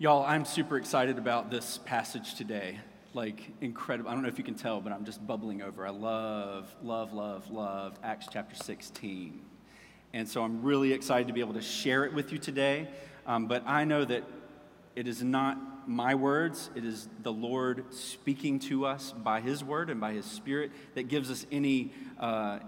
Y'all, 0.00 0.24
I'm 0.24 0.44
super 0.44 0.76
excited 0.76 1.18
about 1.18 1.50
this 1.50 1.78
passage 1.78 2.36
today. 2.36 2.78
Like, 3.14 3.50
incredible. 3.60 4.08
I 4.08 4.14
don't 4.14 4.22
know 4.22 4.28
if 4.28 4.38
you 4.38 4.44
can 4.44 4.54
tell, 4.54 4.80
but 4.80 4.92
I'm 4.92 5.04
just 5.04 5.26
bubbling 5.26 5.60
over. 5.60 5.84
I 5.84 5.90
love, 5.90 6.72
love, 6.84 7.12
love, 7.12 7.50
love 7.50 7.98
Acts 8.04 8.28
chapter 8.30 8.54
16. 8.54 9.40
And 10.12 10.28
so 10.28 10.44
I'm 10.44 10.62
really 10.62 10.92
excited 10.92 11.26
to 11.26 11.32
be 11.32 11.40
able 11.40 11.54
to 11.54 11.60
share 11.60 12.04
it 12.04 12.14
with 12.14 12.30
you 12.30 12.38
today. 12.38 12.86
Um, 13.26 13.48
but 13.48 13.64
I 13.66 13.82
know 13.82 14.04
that 14.04 14.22
it 14.94 15.08
is 15.08 15.20
not 15.20 15.88
my 15.88 16.14
words, 16.14 16.70
it 16.76 16.84
is 16.84 17.08
the 17.24 17.32
Lord 17.32 17.92
speaking 17.92 18.60
to 18.60 18.86
us 18.86 19.10
by 19.10 19.40
His 19.40 19.64
word 19.64 19.90
and 19.90 20.00
by 20.00 20.12
His 20.12 20.26
Spirit 20.26 20.70
that 20.94 21.08
gives 21.08 21.28
us 21.28 21.44
any, 21.50 21.92
uh, 22.20 22.60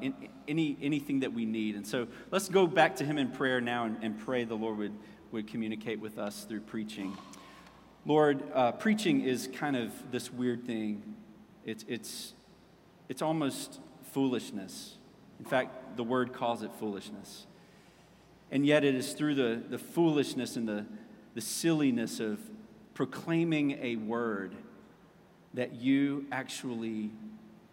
any, 0.49 0.77
anything 0.83 1.21
that 1.21 1.33
we 1.33 1.45
need. 1.45 1.77
And 1.77 1.87
so 1.87 2.09
let's 2.33 2.49
go 2.49 2.67
back 2.67 2.97
to 2.97 3.05
Him 3.05 3.19
in 3.19 3.31
prayer 3.31 3.61
now 3.61 3.85
and, 3.85 4.03
and 4.03 4.19
pray 4.19 4.43
the 4.43 4.57
Lord 4.57 4.79
would 4.79 4.95
would 5.33 5.47
communicate 5.47 6.01
with 6.01 6.19
us 6.19 6.45
through 6.45 6.61
preaching. 6.61 7.17
Lord, 8.07 8.43
uh, 8.55 8.73
preaching 8.73 9.21
is 9.21 9.49
kind 9.53 9.77
of 9.77 9.93
this 10.11 10.33
weird 10.33 10.67
thing. 10.67 11.15
It's, 11.65 11.85
it's, 11.87 12.35
it's 13.09 13.23
almost 13.23 13.81
foolishness. 14.13 14.97
In 15.39 15.45
fact, 15.45 15.97
the 15.97 16.05
word 16.05 16.33
calls 16.33 16.63
it 16.63 16.71
foolishness. 16.79 17.47
And 18.51 18.67
yet, 18.67 18.85
it 18.85 18.95
is 18.95 19.13
through 19.13 19.37
the, 19.37 19.63
the 19.69 19.79
foolishness 19.79 20.57
and 20.57 20.67
the, 20.67 20.87
the 21.35 21.41
silliness 21.41 22.19
of 22.21 22.41
proclaiming 22.95 23.79
a 23.81 23.97
word 23.97 24.55
that 25.55 25.75
you 25.75 26.27
actually 26.33 27.11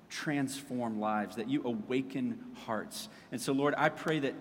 transform 0.10 1.00
lives, 1.00 1.36
that 1.36 1.50
you 1.50 1.62
awaken 1.66 2.40
hearts. 2.66 3.10
And 3.32 3.42
so, 3.42 3.54
Lord, 3.54 3.74
I 3.78 3.90
pray 3.90 4.20
that 4.20 4.34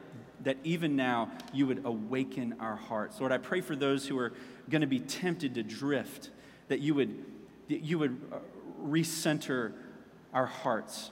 that 0.42 0.56
even 0.64 0.96
now 0.96 1.30
you 1.52 1.66
would 1.66 1.84
awaken 1.84 2.56
our 2.60 2.76
hearts. 2.76 3.20
Lord, 3.20 3.32
I 3.32 3.38
pray 3.38 3.60
for 3.60 3.74
those 3.74 4.06
who 4.06 4.18
are 4.18 4.32
going 4.68 4.82
to 4.82 4.86
be 4.86 5.00
tempted 5.00 5.54
to 5.54 5.62
drift, 5.62 6.30
that 6.68 6.80
you 6.80 6.94
would, 6.94 7.24
that 7.68 7.80
you 7.80 7.98
would 7.98 8.20
uh, 8.32 8.38
recenter 8.82 9.72
our 10.32 10.46
hearts. 10.46 11.10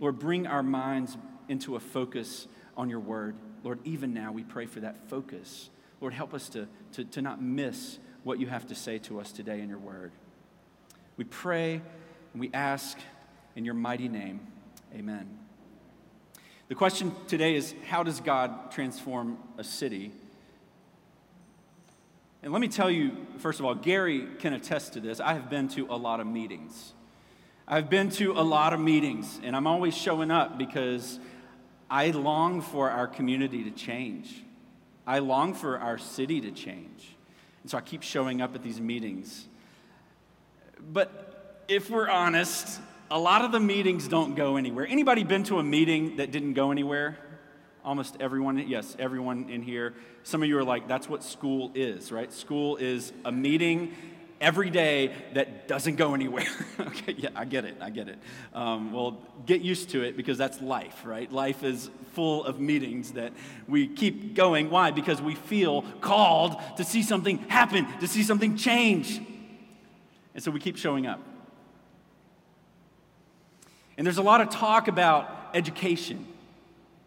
Lord, 0.00 0.18
bring 0.18 0.46
our 0.46 0.62
minds 0.62 1.16
into 1.48 1.76
a 1.76 1.80
focus 1.80 2.48
on 2.76 2.90
your 2.90 3.00
word. 3.00 3.36
Lord, 3.62 3.78
even 3.84 4.12
now 4.12 4.32
we 4.32 4.44
pray 4.44 4.66
for 4.66 4.80
that 4.80 5.08
focus. 5.08 5.70
Lord, 6.00 6.12
help 6.12 6.34
us 6.34 6.48
to, 6.50 6.68
to, 6.92 7.04
to 7.04 7.22
not 7.22 7.40
miss 7.40 7.98
what 8.22 8.38
you 8.40 8.48
have 8.48 8.66
to 8.66 8.74
say 8.74 8.98
to 8.98 9.20
us 9.20 9.32
today 9.32 9.60
in 9.60 9.68
your 9.68 9.78
word. 9.78 10.12
We 11.16 11.24
pray 11.24 11.80
and 12.32 12.40
we 12.40 12.50
ask 12.52 12.98
in 13.54 13.64
your 13.64 13.74
mighty 13.74 14.08
name. 14.08 14.40
Amen. 14.94 15.45
The 16.68 16.74
question 16.74 17.14
today 17.28 17.54
is 17.54 17.74
how 17.86 18.02
does 18.02 18.20
God 18.20 18.72
transform 18.72 19.38
a 19.56 19.62
city? 19.62 20.10
And 22.42 22.52
let 22.52 22.60
me 22.60 22.68
tell 22.68 22.90
you, 22.90 23.26
first 23.38 23.60
of 23.60 23.66
all, 23.66 23.74
Gary 23.74 24.26
can 24.40 24.52
attest 24.52 24.94
to 24.94 25.00
this. 25.00 25.20
I 25.20 25.34
have 25.34 25.48
been 25.48 25.68
to 25.70 25.86
a 25.88 25.96
lot 25.96 26.20
of 26.20 26.26
meetings. 26.26 26.92
I've 27.68 27.88
been 27.88 28.10
to 28.10 28.32
a 28.32 28.42
lot 28.42 28.72
of 28.72 28.80
meetings, 28.80 29.40
and 29.42 29.56
I'm 29.56 29.66
always 29.66 29.96
showing 29.96 30.30
up 30.30 30.58
because 30.58 31.18
I 31.90 32.10
long 32.10 32.60
for 32.60 32.90
our 32.90 33.06
community 33.06 33.64
to 33.64 33.70
change. 33.70 34.42
I 35.06 35.20
long 35.20 35.54
for 35.54 35.78
our 35.78 35.98
city 35.98 36.40
to 36.40 36.50
change. 36.50 37.16
And 37.62 37.70
so 37.70 37.78
I 37.78 37.80
keep 37.80 38.02
showing 38.02 38.40
up 38.40 38.54
at 38.54 38.62
these 38.62 38.80
meetings. 38.80 39.46
But 40.92 41.64
if 41.68 41.90
we're 41.90 42.08
honest, 42.08 42.80
a 43.10 43.18
lot 43.18 43.44
of 43.44 43.52
the 43.52 43.60
meetings 43.60 44.08
don't 44.08 44.34
go 44.34 44.56
anywhere. 44.56 44.86
Anybody 44.86 45.24
been 45.24 45.44
to 45.44 45.58
a 45.58 45.62
meeting 45.62 46.16
that 46.16 46.30
didn't 46.30 46.54
go 46.54 46.70
anywhere? 46.70 47.16
Almost 47.84 48.16
everyone, 48.18 48.58
yes, 48.66 48.96
everyone 48.98 49.48
in 49.48 49.62
here. 49.62 49.94
Some 50.24 50.42
of 50.42 50.48
you 50.48 50.58
are 50.58 50.64
like, 50.64 50.88
that's 50.88 51.08
what 51.08 51.22
school 51.22 51.70
is, 51.74 52.10
right? 52.10 52.32
School 52.32 52.76
is 52.76 53.12
a 53.24 53.30
meeting 53.30 53.94
every 54.40 54.70
day 54.70 55.14
that 55.34 55.68
doesn't 55.68 55.94
go 55.94 56.14
anywhere. 56.14 56.48
okay, 56.80 57.14
yeah, 57.16 57.28
I 57.36 57.44
get 57.44 57.64
it, 57.64 57.76
I 57.80 57.90
get 57.90 58.08
it. 58.08 58.18
Um, 58.52 58.92
well, 58.92 59.18
get 59.46 59.62
used 59.62 59.90
to 59.90 60.02
it 60.02 60.16
because 60.16 60.36
that's 60.36 60.60
life, 60.60 61.02
right? 61.04 61.30
Life 61.30 61.62
is 61.62 61.90
full 62.14 62.44
of 62.44 62.58
meetings 62.58 63.12
that 63.12 63.32
we 63.68 63.86
keep 63.86 64.34
going. 64.34 64.68
Why? 64.68 64.90
Because 64.90 65.22
we 65.22 65.36
feel 65.36 65.82
called 66.00 66.60
to 66.76 66.84
see 66.84 67.04
something 67.04 67.38
happen, 67.48 67.86
to 68.00 68.08
see 68.08 68.24
something 68.24 68.56
change. 68.56 69.20
And 70.34 70.42
so 70.42 70.50
we 70.50 70.58
keep 70.58 70.76
showing 70.76 71.06
up. 71.06 71.20
And 73.96 74.06
there's 74.06 74.18
a 74.18 74.22
lot 74.22 74.40
of 74.40 74.50
talk 74.50 74.88
about 74.88 75.50
education 75.54 76.26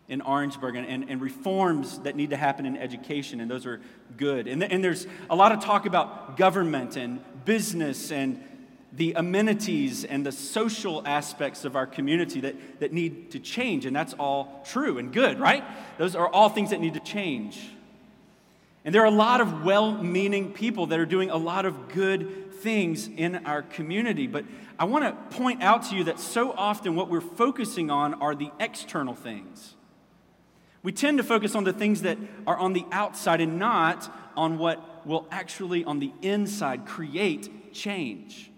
in 0.07 0.21
Orangeburg 0.21 0.75
and, 0.75 0.87
and, 0.87 1.09
and, 1.09 1.21
reforms 1.21 1.99
that 1.99 2.15
need 2.15 2.31
to 2.31 2.35
happen 2.35 2.65
in 2.65 2.75
education, 2.75 3.39
and 3.39 3.49
those 3.49 3.67
are 3.67 3.79
good. 4.17 4.47
And, 4.47 4.63
and 4.63 4.83
there's 4.83 5.05
a 5.29 5.35
lot 5.35 5.51
of 5.51 5.63
talk 5.63 5.85
about 5.85 6.35
government 6.35 6.95
and 6.95 7.19
business 7.45 8.11
and 8.11 8.43
the 8.91 9.13
amenities 9.13 10.03
and 10.03 10.25
the 10.25 10.31
social 10.31 11.03
aspects 11.05 11.63
of 11.63 11.75
our 11.75 11.85
community 11.85 12.41
that, 12.41 12.79
that 12.79 12.91
need 12.91 13.29
to 13.31 13.39
change, 13.39 13.85
and 13.85 13.95
that's 13.95 14.13
all 14.13 14.65
true 14.67 14.97
and 14.97 15.13
good, 15.13 15.39
right? 15.39 15.63
Those 15.99 16.15
are 16.15 16.27
all 16.27 16.49
things 16.49 16.71
that 16.71 16.81
need 16.81 16.95
to 16.95 16.99
change. 16.99 17.69
And 18.83 18.95
there 18.95 19.03
are 19.03 19.05
a 19.07 19.11
lot 19.11 19.41
of 19.41 19.63
well 19.63 19.91
meaning 19.91 20.53
people 20.53 20.87
that 20.87 20.99
are 20.99 21.05
doing 21.05 21.29
a 21.29 21.37
lot 21.37 21.65
of 21.65 21.89
good 21.89 22.48
things 22.61 23.07
in 23.07 23.45
our 23.45 23.61
community, 23.61 24.27
but 24.27 24.45
I 24.77 24.85
want 24.85 25.03
to 25.03 25.37
point 25.37 25.61
out 25.61 25.83
to 25.89 25.95
you 25.95 26.05
that 26.05 26.19
so 26.19 26.51
often 26.51 26.95
what 26.95 27.09
we're 27.09 27.21
focusing 27.21 27.91
on 27.91 28.15
are 28.15 28.35
the 28.35 28.51
external 28.59 29.13
things. 29.13 29.75
We 30.81 30.91
tend 30.91 31.17
to 31.17 31.23
focus 31.23 31.55
on 31.55 31.65
the 31.65 31.73
things 31.73 32.03
that 32.03 32.17
are 32.47 32.57
on 32.57 32.73
the 32.73 32.85
outside 32.91 33.41
and 33.41 33.59
not 33.59 34.13
on 34.37 34.57
what 34.57 35.05
will 35.05 35.27
actually, 35.31 35.83
on 35.83 35.99
the 35.99 36.13
inside, 36.21 36.85
create 36.85 37.73
change. 37.73 38.49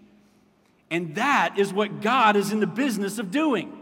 And 0.90 1.14
that 1.16 1.58
is 1.58 1.72
what 1.72 2.00
God 2.00 2.36
is 2.36 2.52
in 2.52 2.60
the 2.60 2.66
business 2.66 3.18
of 3.18 3.30
doing. 3.30 3.78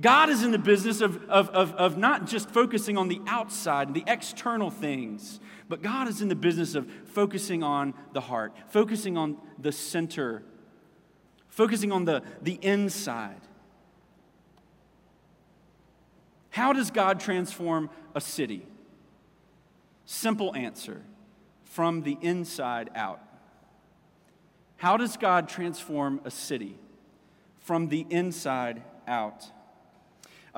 God 0.00 0.30
is 0.30 0.42
in 0.42 0.50
the 0.50 0.58
business 0.58 1.00
of, 1.00 1.22
of, 1.28 1.50
of, 1.50 1.72
of 1.74 1.98
not 1.98 2.26
just 2.26 2.50
focusing 2.50 2.96
on 2.96 3.08
the 3.08 3.20
outside, 3.26 3.88
and 3.88 3.96
the 3.96 4.04
external 4.06 4.70
things, 4.70 5.40
but 5.68 5.82
God 5.82 6.08
is 6.08 6.22
in 6.22 6.28
the 6.28 6.34
business 6.34 6.74
of 6.74 6.90
focusing 7.04 7.62
on 7.62 7.94
the 8.12 8.20
heart, 8.20 8.54
focusing 8.70 9.16
on 9.16 9.36
the 9.58 9.72
center 9.72 10.42
focusing 11.58 11.90
on 11.90 12.04
the, 12.04 12.22
the 12.40 12.56
inside. 12.62 13.40
How 16.50 16.72
does 16.72 16.92
God 16.92 17.18
transform 17.18 17.90
a 18.14 18.20
city? 18.20 18.64
Simple 20.04 20.54
answer 20.54 21.02
from 21.64 22.02
the 22.02 22.16
inside 22.22 22.90
out. 22.94 23.20
How 24.76 24.96
does 24.96 25.16
God 25.16 25.48
transform 25.48 26.20
a 26.24 26.30
city? 26.30 26.78
From 27.58 27.88
the 27.88 28.06
inside 28.08 28.84
out. 29.08 29.46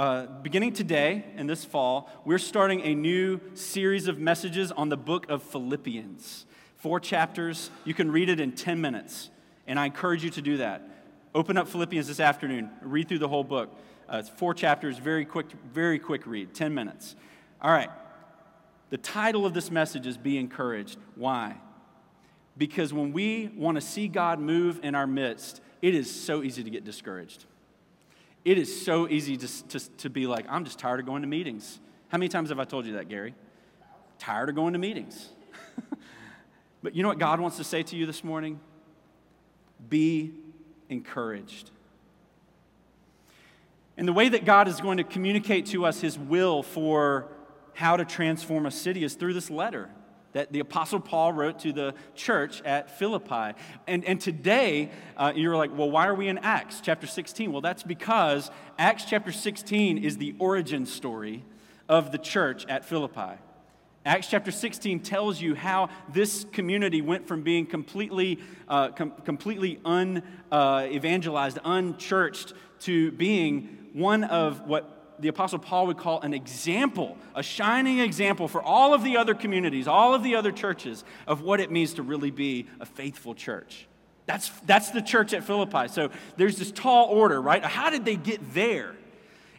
Uh, 0.01 0.25
beginning 0.41 0.73
today 0.73 1.23
and 1.37 1.47
this 1.47 1.63
fall, 1.63 2.09
we're 2.25 2.39
starting 2.39 2.81
a 2.81 2.95
new 2.95 3.39
series 3.53 4.09
of 4.09 4.19
messages 4.19 4.73
on 4.73 4.89
the 4.89 4.97
book 4.97 5.29
of 5.29 5.43
Philippians. 5.43 6.47
Four 6.79 7.01
chapters. 7.01 7.71
You 7.85 7.93
can 7.93 8.11
read 8.11 8.31
it 8.31 8.41
in 8.41 8.53
10 8.53 8.81
minutes, 8.81 9.29
and 9.67 9.79
I 9.79 9.85
encourage 9.85 10.25
you 10.25 10.31
to 10.31 10.41
do 10.41 10.57
that. 10.57 11.05
Open 11.35 11.59
up 11.59 11.69
Philippians 11.69 12.09
this 12.09 12.19
afternoon. 12.19 12.71
Read 12.81 13.09
through 13.09 13.19
the 13.19 13.29
whole 13.29 13.45
book. 13.45 13.79
Uh, 14.11 14.17
it's 14.17 14.31
four 14.31 14.55
chapters, 14.55 14.97
very 14.97 15.27
quick, 15.27 15.49
very 15.71 15.99
quick 15.99 16.27
read, 16.27 16.55
10 16.55 16.73
minutes. 16.73 17.15
All 17.61 17.71
right. 17.71 17.91
The 18.89 18.97
title 18.97 19.45
of 19.45 19.53
this 19.53 19.71
message 19.71 20.07
is 20.07 20.17
Be 20.17 20.39
Encouraged. 20.39 20.97
Why? 21.15 21.59
Because 22.57 22.95
when 22.95 23.13
we 23.13 23.51
want 23.55 23.75
to 23.75 23.83
see 23.83 24.09
God 24.09 24.41
move 24.41 24.81
in 24.83 24.95
our 24.95 25.07
midst, 25.07 25.61
it 25.83 25.95
is 25.95 26.11
so 26.11 26.43
easy 26.43 26.65
to 26.65 26.71
get 26.71 26.85
discouraged. 26.85 27.45
It 28.45 28.59
is 28.59 28.85
so 28.85 29.09
easy 29.09 29.37
to, 29.37 29.69
to, 29.69 29.97
to 29.99 30.11
be 30.11 30.27
like, 30.27 30.47
I'm 30.49 30.65
just 30.65 30.79
tired 30.79 31.01
of 31.01 31.07
going 31.07 31.23
to 31.23 31.29
meetings. 31.29 31.79
How 32.09 32.19
many 32.19 32.29
times 32.29 32.49
have 32.49 32.59
I 32.59 32.65
told 32.65 32.87
you 32.87 32.95
that, 32.95 33.09
Gary? 33.09 33.35
Tired 34.19 34.49
of 34.49 34.55
going 34.55 34.73
to 34.73 34.79
meetings. 34.79 35.29
but 36.83 36.95
you 36.95 37.03
know 37.03 37.09
what 37.09 37.19
God 37.19 37.41
wants 37.41 37.57
to 37.59 37.65
say 37.65 37.83
to 37.83 37.97
you 37.97 38.07
this 38.07 38.25
morning? 38.25 38.61
Be 39.89 40.33
encouraged. 40.89 41.71
And 43.97 44.09
the 44.09 44.13
way 44.13 44.31
that 44.31 44.45
God 44.45 44.69
is 44.69 44.81
going 44.81 44.97
to 44.97 45.05
communicate 45.05 45.67
to 45.67 45.85
us 45.85 46.01
his 46.01 46.19
will 46.19 46.63
for 46.63 47.29
how 47.75 47.97
to 47.97 48.05
transform 48.05 48.65
a 48.65 48.71
city 48.71 49.05
is 49.05 49.15
through 49.15 49.35
this 49.35 49.51
letter 49.51 49.91
that 50.33 50.53
the 50.53 50.61
Apostle 50.61 51.01
Paul 51.01 51.33
wrote 51.33 51.61
to 51.61 51.73
the 51.73 51.95
church 52.15 52.63
at 52.63 52.99
Philippi. 52.99 53.59
And, 53.87 54.05
and 54.05 54.21
today, 54.21 54.91
uh, 55.17 55.33
you're 55.35 55.57
like, 55.57 55.77
well, 55.77 55.91
why 55.91 56.07
are 56.07 56.15
we 56.15 56.29
in 56.29 56.39
Acts 56.39 56.81
chapter 56.81 57.07
16? 57.07 57.51
Well, 57.53 57.61
that's 57.61 57.83
because 57.83 58.51
Acts 58.79 59.05
chapter 59.05 59.33
16 59.33 59.99
is 59.99 60.19
the 60.19 60.35
origin 60.39 60.87
story 60.87 61.45
of 61.89 62.13
the 62.13 62.19
church 62.19 62.67
at 62.67 62.85
Philippi. 62.85 63.39
Acts 64.07 64.29
chapter 64.29 64.51
16 64.51 65.01
tells 65.01 65.43
you 65.43 65.55
how 65.55 65.91
this 66.09 66.47
community 66.53 67.03
went 67.03 67.29
from 67.29 67.43
being 67.43 67.67
completely, 67.67 68.39
uh, 68.67 68.89
com- 68.89 69.13
completely 69.25 69.79
unevangelized, 69.85 71.59
uh, 71.59 71.63
unchurched, 71.65 72.55
to 72.81 73.13
being 73.13 73.91
one 73.93 74.25
of 74.25 74.67
what 74.67 75.00
the 75.21 75.29
Apostle 75.29 75.59
Paul 75.59 75.87
would 75.87 75.99
call 75.99 76.21
an 76.21 76.35
example, 76.35 77.17
a 77.35 77.43
shining 77.43 77.99
example 77.99 78.49
for 78.49 78.63
all 78.63 78.95
of 78.95 79.05
the 79.05 79.17
other 79.17 79.35
communities, 79.35 79.87
all 79.87 80.15
of 80.15 80.23
the 80.23 80.35
other 80.35 80.53
churches 80.53 81.05
of 81.27 81.43
what 81.43 81.61
it 81.61 81.71
means 81.71 81.95
to 81.95 82.03
really 82.03 82.31
be 82.31 82.67
a 82.81 82.87
faithful 82.87 83.35
church. 83.35 83.87
That's, 84.27 84.51
that's 84.61 84.91
the 84.91 85.03
church 85.03 85.35
at 85.35 85.45
Philippi. 85.45 85.89
So 85.89 86.11
there's 86.37 86.57
this 86.57 86.71
tall 86.71 87.07
order, 87.07 87.41
right? 87.41 87.65
How 87.65 87.91
did 87.91 88.05
they 88.05 88.17
get 88.17 88.55
there? 88.55 88.95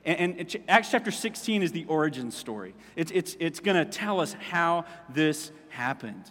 And, 0.05 0.39
and 0.39 0.57
Acts 0.67 0.91
chapter 0.91 1.11
16 1.11 1.61
is 1.61 1.71
the 1.71 1.85
origin 1.85 2.31
story. 2.31 2.73
It's, 2.95 3.11
it's, 3.11 3.35
it's 3.39 3.59
going 3.59 3.77
to 3.77 3.85
tell 3.85 4.19
us 4.19 4.33
how 4.33 4.85
this 5.09 5.51
happened, 5.69 6.23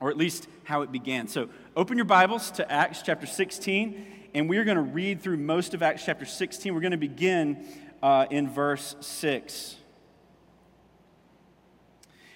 or 0.00 0.10
at 0.10 0.16
least 0.16 0.48
how 0.64 0.82
it 0.82 0.90
began. 0.90 1.28
So 1.28 1.48
open 1.76 1.96
your 1.96 2.06
Bibles 2.06 2.50
to 2.52 2.72
Acts 2.72 3.02
chapter 3.02 3.26
16, 3.26 4.06
and 4.34 4.48
we're 4.48 4.64
going 4.64 4.78
to 4.78 4.82
read 4.82 5.20
through 5.20 5.36
most 5.36 5.74
of 5.74 5.82
Acts 5.82 6.04
chapter 6.04 6.24
16. 6.24 6.74
We're 6.74 6.80
going 6.80 6.92
to 6.92 6.96
begin 6.96 7.66
uh, 8.02 8.26
in 8.30 8.48
verse 8.48 8.96
6. 9.00 9.76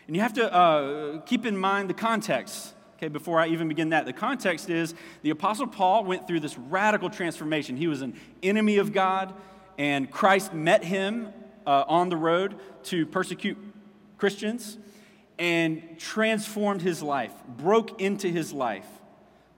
And 0.06 0.14
you 0.14 0.22
have 0.22 0.34
to 0.34 0.52
uh, 0.52 1.20
keep 1.22 1.44
in 1.44 1.56
mind 1.56 1.90
the 1.90 1.94
context. 1.94 2.74
Okay, 2.96 3.08
before 3.08 3.40
I 3.40 3.48
even 3.48 3.68
begin 3.68 3.90
that, 3.90 4.06
the 4.06 4.12
context 4.12 4.70
is 4.70 4.94
the 5.22 5.30
Apostle 5.30 5.66
Paul 5.66 6.04
went 6.04 6.26
through 6.26 6.40
this 6.40 6.56
radical 6.56 7.10
transformation. 7.10 7.76
He 7.76 7.88
was 7.88 8.02
an 8.02 8.18
enemy 8.42 8.78
of 8.78 8.92
God, 8.92 9.34
and 9.76 10.10
Christ 10.10 10.54
met 10.54 10.84
him 10.84 11.28
uh, 11.66 11.84
on 11.88 12.08
the 12.08 12.16
road 12.16 12.58
to 12.84 13.04
persecute 13.04 13.58
Christians 14.16 14.78
and 15.38 15.98
transformed 15.98 16.80
his 16.80 17.02
life, 17.02 17.32
broke 17.48 18.00
into 18.00 18.28
his 18.28 18.52
life, 18.52 18.86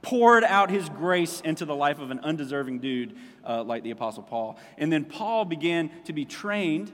poured 0.03 0.45
out 0.45 0.71
his 0.71 0.89
grace 0.89 1.41
into 1.41 1.65
the 1.65 1.75
life 1.75 1.99
of 1.99 2.11
an 2.11 2.21
undeserving 2.21 2.79
dude 2.79 3.17
uh, 3.45 3.63
like 3.65 3.83
the 3.83 3.91
Apostle 3.91 4.23
Paul. 4.23 4.59
And 4.77 4.93
then 4.93 5.05
Paul 5.05 5.45
began 5.45 5.91
to 6.05 6.13
be 6.13 6.25
trained 6.25 6.93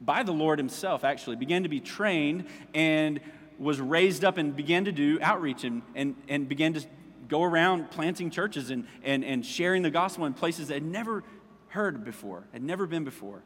by 0.00 0.22
the 0.22 0.32
Lord 0.32 0.58
himself, 0.58 1.04
actually, 1.04 1.36
began 1.36 1.62
to 1.64 1.68
be 1.68 1.80
trained 1.80 2.46
and 2.74 3.20
was 3.58 3.78
raised 3.78 4.24
up 4.24 4.38
and 4.38 4.56
began 4.56 4.86
to 4.86 4.92
do 4.92 5.18
outreach 5.20 5.64
and, 5.64 5.82
and, 5.94 6.16
and 6.28 6.48
began 6.48 6.72
to 6.72 6.82
go 7.28 7.42
around 7.42 7.90
planting 7.90 8.30
churches 8.30 8.70
and, 8.70 8.86
and, 9.04 9.24
and 9.24 9.44
sharing 9.44 9.82
the 9.82 9.90
gospel 9.90 10.24
in 10.24 10.32
places 10.32 10.68
that 10.68 10.74
had 10.74 10.84
never 10.84 11.22
heard 11.68 12.04
before, 12.04 12.44
had 12.52 12.62
never 12.62 12.86
been 12.86 13.04
before. 13.04 13.42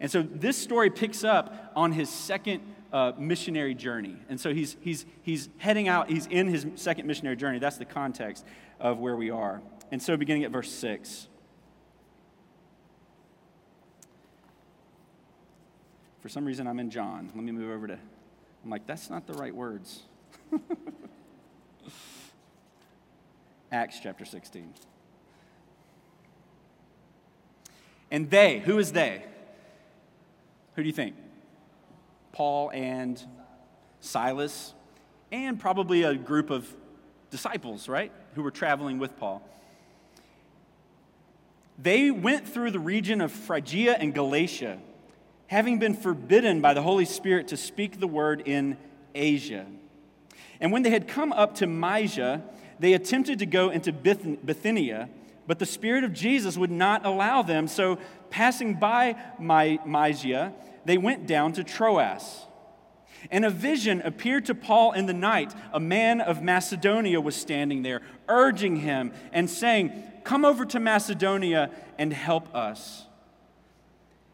And 0.00 0.10
so 0.10 0.22
this 0.22 0.56
story 0.56 0.88
picks 0.88 1.22
up 1.22 1.72
on 1.76 1.92
his 1.92 2.08
second 2.08 2.62
uh, 2.92 3.12
missionary 3.18 3.74
journey. 3.74 4.16
And 4.28 4.40
so 4.40 4.52
he's, 4.52 4.76
he's, 4.80 5.06
he's 5.22 5.48
heading 5.58 5.88
out, 5.88 6.10
he's 6.10 6.26
in 6.26 6.48
his 6.48 6.66
second 6.74 7.06
missionary 7.06 7.36
journey. 7.36 7.58
That's 7.58 7.76
the 7.76 7.84
context 7.84 8.44
of 8.78 8.98
where 8.98 9.16
we 9.16 9.30
are. 9.30 9.62
And 9.92 10.02
so 10.02 10.16
beginning 10.16 10.44
at 10.44 10.50
verse 10.50 10.70
6. 10.70 11.28
For 16.20 16.28
some 16.28 16.44
reason, 16.44 16.66
I'm 16.66 16.78
in 16.78 16.90
John. 16.90 17.30
Let 17.34 17.44
me 17.44 17.52
move 17.52 17.70
over 17.70 17.86
to, 17.86 17.98
I'm 18.64 18.70
like, 18.70 18.86
that's 18.86 19.08
not 19.08 19.26
the 19.26 19.32
right 19.34 19.54
words. 19.54 20.02
Acts 23.72 24.00
chapter 24.02 24.24
16. 24.24 24.74
And 28.10 28.28
they, 28.28 28.58
who 28.58 28.78
is 28.78 28.92
they? 28.92 29.24
Who 30.74 30.82
do 30.82 30.86
you 30.88 30.92
think? 30.92 31.14
Paul 32.32 32.70
and 32.70 33.22
Silas, 34.00 34.74
and 35.32 35.58
probably 35.58 36.02
a 36.02 36.14
group 36.14 36.50
of 36.50 36.68
disciples, 37.30 37.88
right? 37.88 38.12
Who 38.34 38.42
were 38.42 38.50
traveling 38.50 38.98
with 38.98 39.16
Paul. 39.16 39.42
They 41.78 42.10
went 42.10 42.48
through 42.48 42.72
the 42.72 42.78
region 42.78 43.20
of 43.20 43.32
Phrygia 43.32 43.96
and 43.98 44.14
Galatia 44.14 44.78
having 45.50 45.80
been 45.80 45.94
forbidden 45.94 46.60
by 46.60 46.72
the 46.74 46.82
Holy 46.82 47.04
Spirit 47.04 47.48
to 47.48 47.56
speak 47.56 47.98
the 47.98 48.06
word 48.06 48.40
in 48.46 48.76
Asia. 49.16 49.66
And 50.60 50.70
when 50.70 50.82
they 50.82 50.90
had 50.90 51.08
come 51.08 51.32
up 51.32 51.56
to 51.56 51.66
Mysia, 51.66 52.40
they 52.78 52.92
attempted 52.92 53.40
to 53.40 53.46
go 53.46 53.70
into 53.70 53.92
Bithynia, 53.92 55.08
but 55.48 55.58
the 55.58 55.66
Spirit 55.66 56.04
of 56.04 56.12
Jesus 56.12 56.56
would 56.56 56.70
not 56.70 57.04
allow 57.04 57.42
them. 57.42 57.66
So, 57.66 57.98
passing 58.30 58.74
by 58.74 59.16
Mysia, 59.40 60.52
they 60.84 60.98
went 60.98 61.26
down 61.26 61.52
to 61.54 61.64
Troas. 61.64 62.46
And 63.30 63.44
a 63.44 63.50
vision 63.50 64.00
appeared 64.02 64.46
to 64.46 64.54
Paul 64.54 64.92
in 64.92 65.06
the 65.06 65.12
night. 65.12 65.54
A 65.72 65.80
man 65.80 66.20
of 66.20 66.42
Macedonia 66.42 67.20
was 67.20 67.36
standing 67.36 67.82
there, 67.82 68.00
urging 68.28 68.76
him 68.76 69.12
and 69.32 69.50
saying, 69.50 70.04
Come 70.24 70.44
over 70.44 70.64
to 70.66 70.80
Macedonia 70.80 71.70
and 71.98 72.12
help 72.12 72.54
us. 72.54 73.06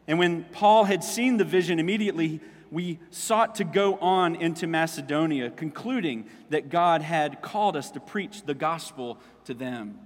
And 0.07 0.19
when 0.19 0.45
Paul 0.45 0.85
had 0.85 1.03
seen 1.03 1.37
the 1.37 1.43
vision, 1.43 1.79
immediately 1.79 2.39
we 2.71 2.99
sought 3.09 3.55
to 3.55 3.63
go 3.63 3.95
on 3.95 4.35
into 4.35 4.67
Macedonia, 4.67 5.49
concluding 5.49 6.25
that 6.49 6.69
God 6.69 7.01
had 7.01 7.41
called 7.41 7.75
us 7.75 7.91
to 7.91 7.99
preach 7.99 8.43
the 8.43 8.53
gospel 8.53 9.17
to 9.45 9.53
them. 9.53 9.99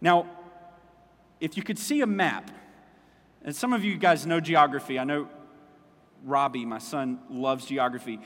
Now, 0.00 0.26
if 1.40 1.56
you 1.56 1.62
could 1.62 1.78
see 1.78 2.00
a 2.00 2.06
map, 2.06 2.50
and 3.42 3.54
some 3.54 3.72
of 3.72 3.84
you 3.84 3.96
guys 3.96 4.26
know 4.26 4.40
geography, 4.40 4.98
I 4.98 5.04
know 5.04 5.28
Robbie, 6.24 6.64
my 6.64 6.78
son, 6.78 7.20
loves 7.30 7.66
geography. 7.66 8.20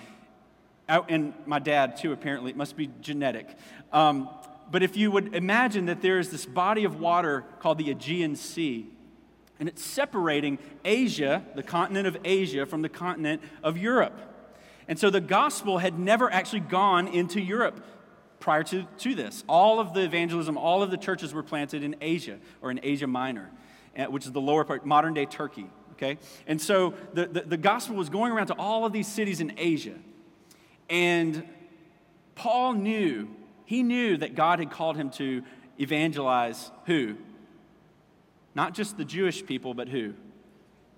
And 0.88 1.32
my 1.46 1.58
dad, 1.58 1.96
too, 1.96 2.12
apparently. 2.12 2.50
It 2.50 2.56
must 2.56 2.76
be 2.76 2.90
genetic. 3.00 3.48
Um, 3.92 4.28
but 4.70 4.82
if 4.82 4.96
you 4.96 5.10
would 5.10 5.34
imagine 5.34 5.86
that 5.86 6.00
there 6.02 6.18
is 6.18 6.30
this 6.30 6.46
body 6.46 6.84
of 6.84 6.98
water 6.98 7.44
called 7.60 7.78
the 7.78 7.90
Aegean 7.90 8.36
Sea, 8.36 8.88
and 9.60 9.68
it's 9.68 9.84
separating 9.84 10.58
Asia, 10.84 11.44
the 11.54 11.62
continent 11.62 12.06
of 12.06 12.16
Asia, 12.24 12.66
from 12.66 12.82
the 12.82 12.88
continent 12.88 13.42
of 13.62 13.78
Europe. 13.78 14.18
And 14.88 14.98
so 14.98 15.10
the 15.10 15.20
gospel 15.20 15.78
had 15.78 15.98
never 15.98 16.30
actually 16.32 16.60
gone 16.60 17.06
into 17.06 17.40
Europe 17.40 17.84
prior 18.40 18.64
to, 18.64 18.84
to 18.98 19.14
this. 19.14 19.44
All 19.48 19.78
of 19.78 19.94
the 19.94 20.00
evangelism, 20.00 20.58
all 20.58 20.82
of 20.82 20.90
the 20.90 20.96
churches 20.96 21.32
were 21.32 21.44
planted 21.44 21.84
in 21.84 21.94
Asia 22.00 22.38
or 22.60 22.70
in 22.70 22.80
Asia 22.82 23.06
Minor, 23.06 23.50
eh, 23.94 24.06
which 24.06 24.26
is 24.26 24.32
the 24.32 24.40
lower 24.40 24.64
part, 24.64 24.84
modern 24.84 25.14
day 25.14 25.26
Turkey. 25.26 25.70
Okay? 26.02 26.18
And 26.46 26.60
so 26.60 26.94
the, 27.14 27.26
the, 27.26 27.40
the 27.42 27.56
gospel 27.56 27.94
was 27.94 28.08
going 28.08 28.32
around 28.32 28.48
to 28.48 28.54
all 28.54 28.84
of 28.84 28.92
these 28.92 29.06
cities 29.06 29.40
in 29.40 29.52
Asia. 29.56 29.94
And 30.90 31.48
Paul 32.34 32.72
knew, 32.74 33.28
he 33.66 33.84
knew 33.84 34.16
that 34.16 34.34
God 34.34 34.58
had 34.58 34.70
called 34.70 34.96
him 34.96 35.10
to 35.10 35.42
evangelize 35.78 36.72
who? 36.86 37.16
Not 38.54 38.74
just 38.74 38.96
the 38.96 39.04
Jewish 39.04 39.46
people, 39.46 39.74
but 39.74 39.88
who? 39.88 40.14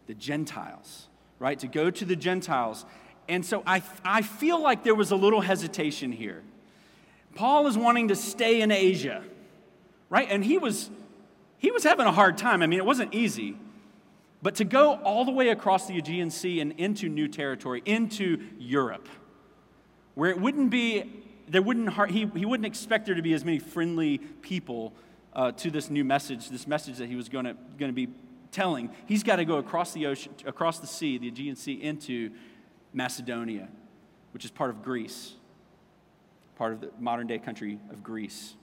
The 0.07 0.15
Gentiles, 0.15 1.09
right? 1.39 1.59
To 1.59 1.67
go 1.67 1.91
to 1.91 2.05
the 2.05 2.17
Gentiles. 2.17 2.87
And 3.29 3.45
so 3.45 3.63
I, 3.67 3.83
I 4.05 4.23
feel 4.23 4.61
like 4.61 4.85
there 4.85 4.95
was 4.95 5.11
a 5.11 5.17
little 5.17 5.43
hesitation 5.43 6.13
here. 6.13 6.43
Paul 7.35 7.67
is 7.67 7.77
wanting 7.77 8.09
to 8.09 8.17
stay 8.17 8.63
in 8.63 8.71
Asia, 8.71 9.23
right? 10.09 10.29
And 10.31 10.43
he 10.43 10.57
was, 10.57 10.89
he 11.59 11.71
was 11.71 11.85
having 11.85 12.07
a 12.07 12.13
hard 12.13 12.39
time. 12.39 12.63
I 12.63 12.67
mean, 12.67 12.79
it 12.79 12.87
wasn't 12.87 13.15
easy. 13.15 13.57
But 14.45 14.57
to 14.57 14.65
go 14.65 14.97
all 14.97 15.25
the 15.25 15.33
way 15.33 15.49
across 15.49 15.87
the 15.87 15.97
Aegean 15.97 16.31
Sea 16.31 16.61
and 16.61 16.73
into 16.73 17.09
new 17.09 17.29
territory, 17.29 17.83
into 17.87 18.43
Europe, 18.59 19.09
where 20.17 20.29
it 20.29 20.39
wouldn't 20.39 20.69
be, 20.69 21.25
there 21.49 21.63
wouldn't, 21.63 22.11
he, 22.11 22.31
he 22.37 22.45
wouldn't 22.45 22.67
expect 22.67 23.07
there 23.07 23.15
to 23.15 23.23
be 23.23 23.33
as 23.33 23.43
many 23.43 23.59
friendly 23.59 24.19
people 24.19 24.93
uh, 25.33 25.53
to 25.53 25.71
this 25.71 25.89
new 25.89 26.05
message, 26.05 26.51
this 26.51 26.67
message 26.67 26.99
that 26.99 27.09
he 27.09 27.17
was 27.17 27.31
going 27.31 27.57
to 27.79 27.93
be 27.93 28.09
telling, 28.53 28.91
he's 29.07 29.23
got 29.23 29.37
to 29.37 29.47
go 29.47 29.57
across 29.57 29.95
the 29.95 30.05
ocean, 30.05 30.35
across 30.45 30.79
the 30.79 30.87
sea, 30.87 31.17
the 31.17 31.29
Aegean 31.29 31.57
Sea, 31.57 31.83
into 31.83 32.31
Macedonia, 32.93 33.67
which 34.35 34.45
is 34.45 34.51
part 34.51 34.69
of 34.69 34.83
Greece, 34.83 35.33
part 36.57 36.75
of 36.75 36.83
the 36.83 36.91
modern 37.01 37.27
day 37.27 37.39
country 37.39 37.79
of 37.91 38.03
Greece. 38.03 38.57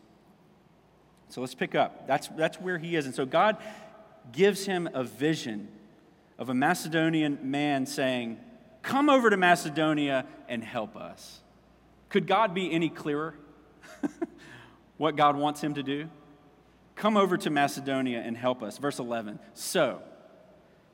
So 1.30 1.42
let's 1.42 1.56
pick 1.56 1.74
up. 1.74 2.06
That's, 2.06 2.28
that's 2.28 2.62
where 2.62 2.78
he 2.78 2.96
is. 2.96 3.08
And 3.08 3.16
so 3.16 3.26
God 3.26 3.58
gives 4.32 4.66
him 4.66 4.90
a 4.94 5.04
vision 5.04 5.68
of 6.38 6.50
a 6.50 6.54
Macedonian 6.54 7.40
man 7.44 7.86
saying, 7.86 8.40
Come 8.82 9.10
over 9.10 9.30
to 9.30 9.38
Macedonia 9.38 10.26
and 10.50 10.64
help 10.64 10.96
us. 10.96 11.42
Could 12.10 12.28
God 12.28 12.54
be 12.54 12.72
any 12.72 12.90
clearer? 12.90 13.36
what 14.98 15.16
God 15.16 15.36
wants 15.36 15.62
him 15.62 15.76
to 15.76 15.84
do? 15.84 16.10
Come 16.96 17.16
over 17.16 17.38
to 17.38 17.50
Macedonia 17.50 18.20
and 18.20 18.36
help 18.36 18.64
us. 18.64 18.78
Verse 18.78 19.00
11. 19.00 19.40
So, 19.54 20.02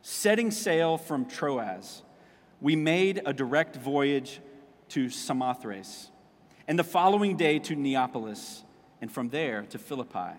setting 0.01 0.51
sail 0.51 0.97
from 0.97 1.25
Troas, 1.25 2.03
we 2.61 2.75
made 2.75 3.21
a 3.25 3.33
direct 3.33 3.75
voyage 3.75 4.41
to 4.89 5.09
Samothrace, 5.09 6.09
and 6.67 6.77
the 6.77 6.83
following 6.83 7.35
day 7.35 7.59
to 7.59 7.75
Neapolis, 7.75 8.63
and 9.01 9.11
from 9.11 9.29
there 9.29 9.63
to 9.69 9.77
Philippi, 9.77 10.37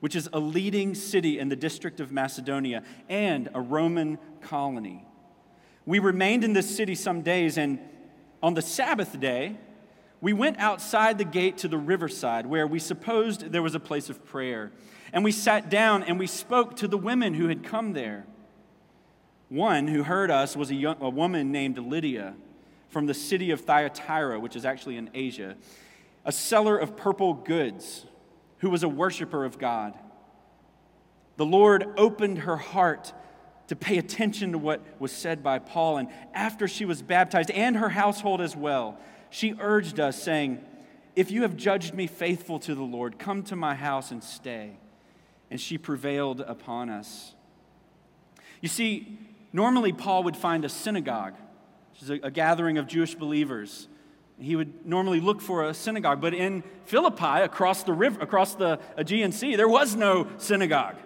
which 0.00 0.14
is 0.14 0.28
a 0.32 0.40
leading 0.40 0.94
city 0.94 1.38
in 1.38 1.48
the 1.48 1.56
district 1.56 2.00
of 2.00 2.12
Macedonia 2.12 2.82
and 3.08 3.48
a 3.54 3.60
Roman 3.60 4.18
colony. 4.40 5.04
We 5.84 5.98
remained 5.98 6.44
in 6.44 6.52
this 6.52 6.74
city 6.74 6.94
some 6.94 7.22
days, 7.22 7.56
and 7.56 7.78
on 8.42 8.54
the 8.54 8.62
Sabbath 8.62 9.18
day, 9.18 9.56
we 10.20 10.32
went 10.32 10.58
outside 10.58 11.18
the 11.18 11.24
gate 11.24 11.58
to 11.58 11.68
the 11.68 11.78
riverside 11.78 12.46
where 12.46 12.66
we 12.66 12.78
supposed 12.78 13.52
there 13.52 13.62
was 13.62 13.74
a 13.74 13.80
place 13.80 14.10
of 14.10 14.24
prayer. 14.24 14.72
And 15.12 15.22
we 15.22 15.32
sat 15.32 15.70
down 15.70 16.02
and 16.02 16.18
we 16.18 16.26
spoke 16.26 16.76
to 16.76 16.88
the 16.88 16.98
women 16.98 17.34
who 17.34 17.48
had 17.48 17.62
come 17.62 17.92
there. 17.92 18.26
One 19.48 19.86
who 19.86 20.02
heard 20.02 20.30
us 20.30 20.56
was 20.56 20.70
a, 20.70 20.74
young, 20.74 20.96
a 21.00 21.08
woman 21.08 21.52
named 21.52 21.78
Lydia 21.78 22.34
from 22.88 23.06
the 23.06 23.14
city 23.14 23.50
of 23.50 23.60
Thyatira, 23.60 24.40
which 24.40 24.56
is 24.56 24.64
actually 24.64 24.96
in 24.96 25.10
Asia, 25.14 25.56
a 26.24 26.32
seller 26.32 26.76
of 26.76 26.96
purple 26.96 27.34
goods 27.34 28.06
who 28.66 28.70
was 28.70 28.82
a 28.82 28.88
worshiper 28.88 29.44
of 29.44 29.60
God. 29.60 29.94
The 31.36 31.46
Lord 31.46 31.86
opened 31.96 32.38
her 32.38 32.56
heart 32.56 33.12
to 33.68 33.76
pay 33.76 33.96
attention 33.96 34.50
to 34.50 34.58
what 34.58 34.82
was 34.98 35.12
said 35.12 35.40
by 35.40 35.60
Paul. 35.60 35.98
And 35.98 36.08
after 36.34 36.66
she 36.66 36.84
was 36.84 37.00
baptized, 37.00 37.52
and 37.52 37.76
her 37.76 37.90
household 37.90 38.40
as 38.40 38.56
well, 38.56 38.98
she 39.30 39.54
urged 39.60 40.00
us, 40.00 40.20
saying, 40.20 40.64
If 41.14 41.30
you 41.30 41.42
have 41.42 41.56
judged 41.56 41.94
me 41.94 42.08
faithful 42.08 42.58
to 42.58 42.74
the 42.74 42.82
Lord, 42.82 43.20
come 43.20 43.44
to 43.44 43.54
my 43.54 43.76
house 43.76 44.10
and 44.10 44.24
stay. 44.24 44.78
And 45.48 45.60
she 45.60 45.78
prevailed 45.78 46.40
upon 46.40 46.90
us. 46.90 47.36
You 48.60 48.68
see, 48.68 49.16
normally 49.52 49.92
Paul 49.92 50.24
would 50.24 50.36
find 50.36 50.64
a 50.64 50.68
synagogue, 50.68 51.34
which 51.92 52.02
is 52.02 52.10
a, 52.10 52.14
a 52.24 52.30
gathering 52.32 52.78
of 52.78 52.88
Jewish 52.88 53.14
believers. 53.14 53.86
He 54.38 54.54
would 54.54 54.86
normally 54.86 55.20
look 55.20 55.40
for 55.40 55.64
a 55.64 55.72
synagogue, 55.72 56.20
but 56.20 56.34
in 56.34 56.62
Philippi, 56.84 57.42
across 57.42 57.84
the 57.84 57.92
river, 57.92 58.20
across 58.20 58.54
the 58.54 58.78
Aegean 58.96 59.32
Sea, 59.32 59.56
there 59.56 59.68
was 59.68 59.96
no 59.96 60.28
synagogue. 60.36 60.96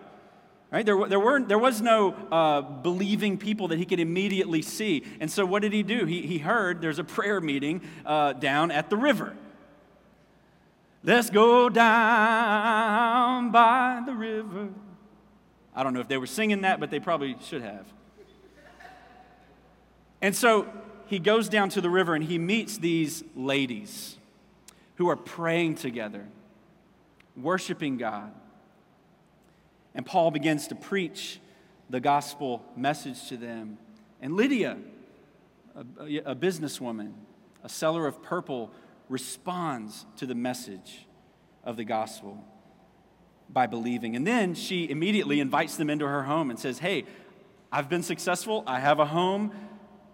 Right? 0.73 0.87
There, 0.87 1.07
there, 1.09 1.19
weren't, 1.19 1.49
there 1.49 1.59
was 1.59 1.81
no 1.81 2.13
uh, 2.31 2.61
believing 2.61 3.39
people 3.39 3.69
that 3.69 3.79
he 3.79 3.85
could 3.85 3.99
immediately 3.99 4.63
see. 4.63 5.05
And 5.19 5.31
so, 5.31 5.45
what 5.45 5.63
did 5.63 5.73
he 5.73 5.83
do? 5.83 6.07
He, 6.07 6.23
he 6.23 6.39
heard 6.39 6.81
there's 6.81 7.01
a 7.01 7.05
prayer 7.05 7.41
meeting 7.41 7.83
uh, 8.07 8.35
down 8.35 8.71
at 8.71 8.89
the 8.89 8.97
river. 8.97 9.37
Let's 11.03 11.31
go 11.31 11.69
down 11.69 13.51
by 13.51 14.03
the 14.07 14.15
river. 14.15 14.69
I 15.75 15.83
don't 15.83 15.95
know 15.95 16.01
if 16.01 16.09
they 16.09 16.19
were 16.19 16.27
singing 16.27 16.61
that, 16.61 16.79
but 16.79 16.91
they 16.91 17.01
probably 17.01 17.37
should 17.43 17.63
have. 17.63 17.87
And 20.23 20.37
so 20.37 20.69
he 21.11 21.19
goes 21.19 21.49
down 21.49 21.71
to 21.71 21.81
the 21.81 21.91
river 21.91 22.15
and 22.15 22.23
he 22.23 22.39
meets 22.39 22.79
these 22.79 23.25
ladies 23.35 24.17
who 24.95 25.09
are 25.09 25.17
praying 25.17 25.75
together, 25.75 26.25
worshiping 27.37 27.97
God. 27.97 28.33
And 29.93 30.07
Paul 30.07 30.31
begins 30.31 30.69
to 30.69 30.77
preach 30.77 31.41
the 31.91 31.99
gospel 31.99 32.63
message 32.77 33.29
to 33.29 33.37
them. 33.37 33.77
And 34.23 34.35
Lydia, 34.37 34.79
a, 35.75 36.19
a, 36.19 36.37
businesswoman, 36.37 37.13
a 37.65 37.69
seller 37.69 38.07
of 38.07 38.23
purple, 38.23 38.71
responds 39.09 40.07
to 40.19 40.27
the 40.27 40.37
message 40.37 41.07
of 41.65 41.77
the 41.77 41.85
gospel 41.85 42.45
by 43.53 43.67
believing. 43.67 44.15
And 44.15 44.25
then 44.25 44.55
she 44.55 44.89
immediately 44.89 45.41
invites 45.41 45.77
them 45.77 45.91
into 45.91 46.07
her 46.07 46.23
home 46.23 46.51
and 46.51 46.59
says, 46.59 46.79
Hey, 46.79 47.05
I've 47.73 47.89
been 47.89 48.05
successful. 48.05 48.63
I 48.65 48.79
have 48.79 49.01
a 49.01 49.07
home. 49.07 49.51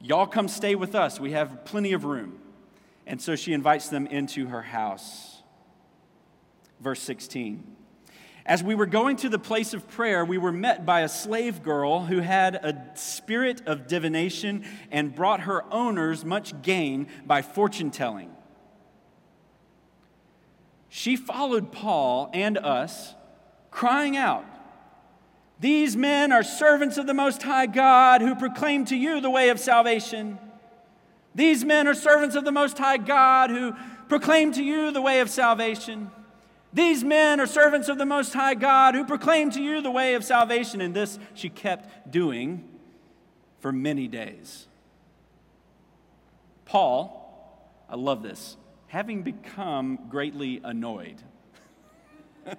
Y'all 0.00 0.26
come 0.26 0.48
stay 0.48 0.74
with 0.74 0.94
us. 0.94 1.18
We 1.18 1.32
have 1.32 1.64
plenty 1.64 1.92
of 1.92 2.04
room. 2.04 2.38
And 3.06 3.20
so 3.20 3.36
she 3.36 3.52
invites 3.52 3.88
them 3.88 4.06
into 4.06 4.46
her 4.46 4.62
house. 4.62 5.42
Verse 6.80 7.00
16. 7.00 7.76
As 8.44 8.62
we 8.62 8.76
were 8.76 8.86
going 8.86 9.16
to 9.16 9.28
the 9.28 9.40
place 9.40 9.74
of 9.74 9.88
prayer, 9.88 10.24
we 10.24 10.38
were 10.38 10.52
met 10.52 10.86
by 10.86 11.00
a 11.00 11.08
slave 11.08 11.64
girl 11.64 12.04
who 12.04 12.20
had 12.20 12.54
a 12.54 12.92
spirit 12.94 13.66
of 13.66 13.88
divination 13.88 14.64
and 14.92 15.14
brought 15.14 15.40
her 15.40 15.64
owners 15.72 16.24
much 16.24 16.62
gain 16.62 17.08
by 17.26 17.42
fortune 17.42 17.90
telling. 17.90 18.30
She 20.88 21.16
followed 21.16 21.72
Paul 21.72 22.30
and 22.32 22.56
us, 22.56 23.14
crying 23.72 24.16
out, 24.16 24.44
These 25.58 25.96
men 25.96 26.32
are 26.32 26.42
servants 26.42 26.98
of 26.98 27.06
the 27.06 27.14
Most 27.14 27.42
High 27.42 27.66
God 27.66 28.20
who 28.20 28.34
proclaim 28.34 28.84
to 28.86 28.96
you 28.96 29.20
the 29.20 29.30
way 29.30 29.48
of 29.48 29.58
salvation. 29.58 30.38
These 31.34 31.64
men 31.64 31.88
are 31.88 31.94
servants 31.94 32.36
of 32.36 32.44
the 32.44 32.52
Most 32.52 32.76
High 32.76 32.98
God 32.98 33.50
who 33.50 33.72
proclaim 34.08 34.52
to 34.52 34.62
you 34.62 34.90
the 34.90 35.00
way 35.00 35.20
of 35.20 35.30
salvation. 35.30 36.10
These 36.72 37.04
men 37.04 37.40
are 37.40 37.46
servants 37.46 37.88
of 37.88 37.96
the 37.96 38.04
Most 38.04 38.34
High 38.34 38.54
God 38.54 38.94
who 38.94 39.04
proclaim 39.04 39.50
to 39.52 39.62
you 39.62 39.80
the 39.80 39.90
way 39.90 40.14
of 40.14 40.24
salvation. 40.24 40.82
And 40.82 40.94
this 40.94 41.18
she 41.32 41.48
kept 41.48 42.10
doing 42.10 42.68
for 43.60 43.72
many 43.72 44.08
days. 44.08 44.66
Paul, 46.66 47.22
I 47.88 47.96
love 47.96 48.22
this, 48.22 48.56
having 48.88 49.22
become 49.22 50.00
greatly 50.10 50.60
annoyed. 50.62 51.22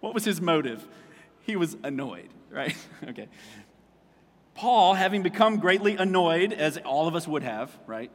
what 0.00 0.14
was 0.14 0.24
his 0.24 0.40
motive? 0.40 0.86
He 1.48 1.56
was 1.56 1.76
annoyed, 1.82 2.28
right? 2.50 2.76
okay. 3.08 3.26
Paul, 4.54 4.94
having 4.94 5.24
become 5.24 5.58
greatly 5.58 5.96
annoyed, 5.96 6.52
as 6.52 6.76
all 6.78 7.08
of 7.08 7.16
us 7.16 7.26
would 7.26 7.42
have, 7.42 7.76
right? 7.88 8.12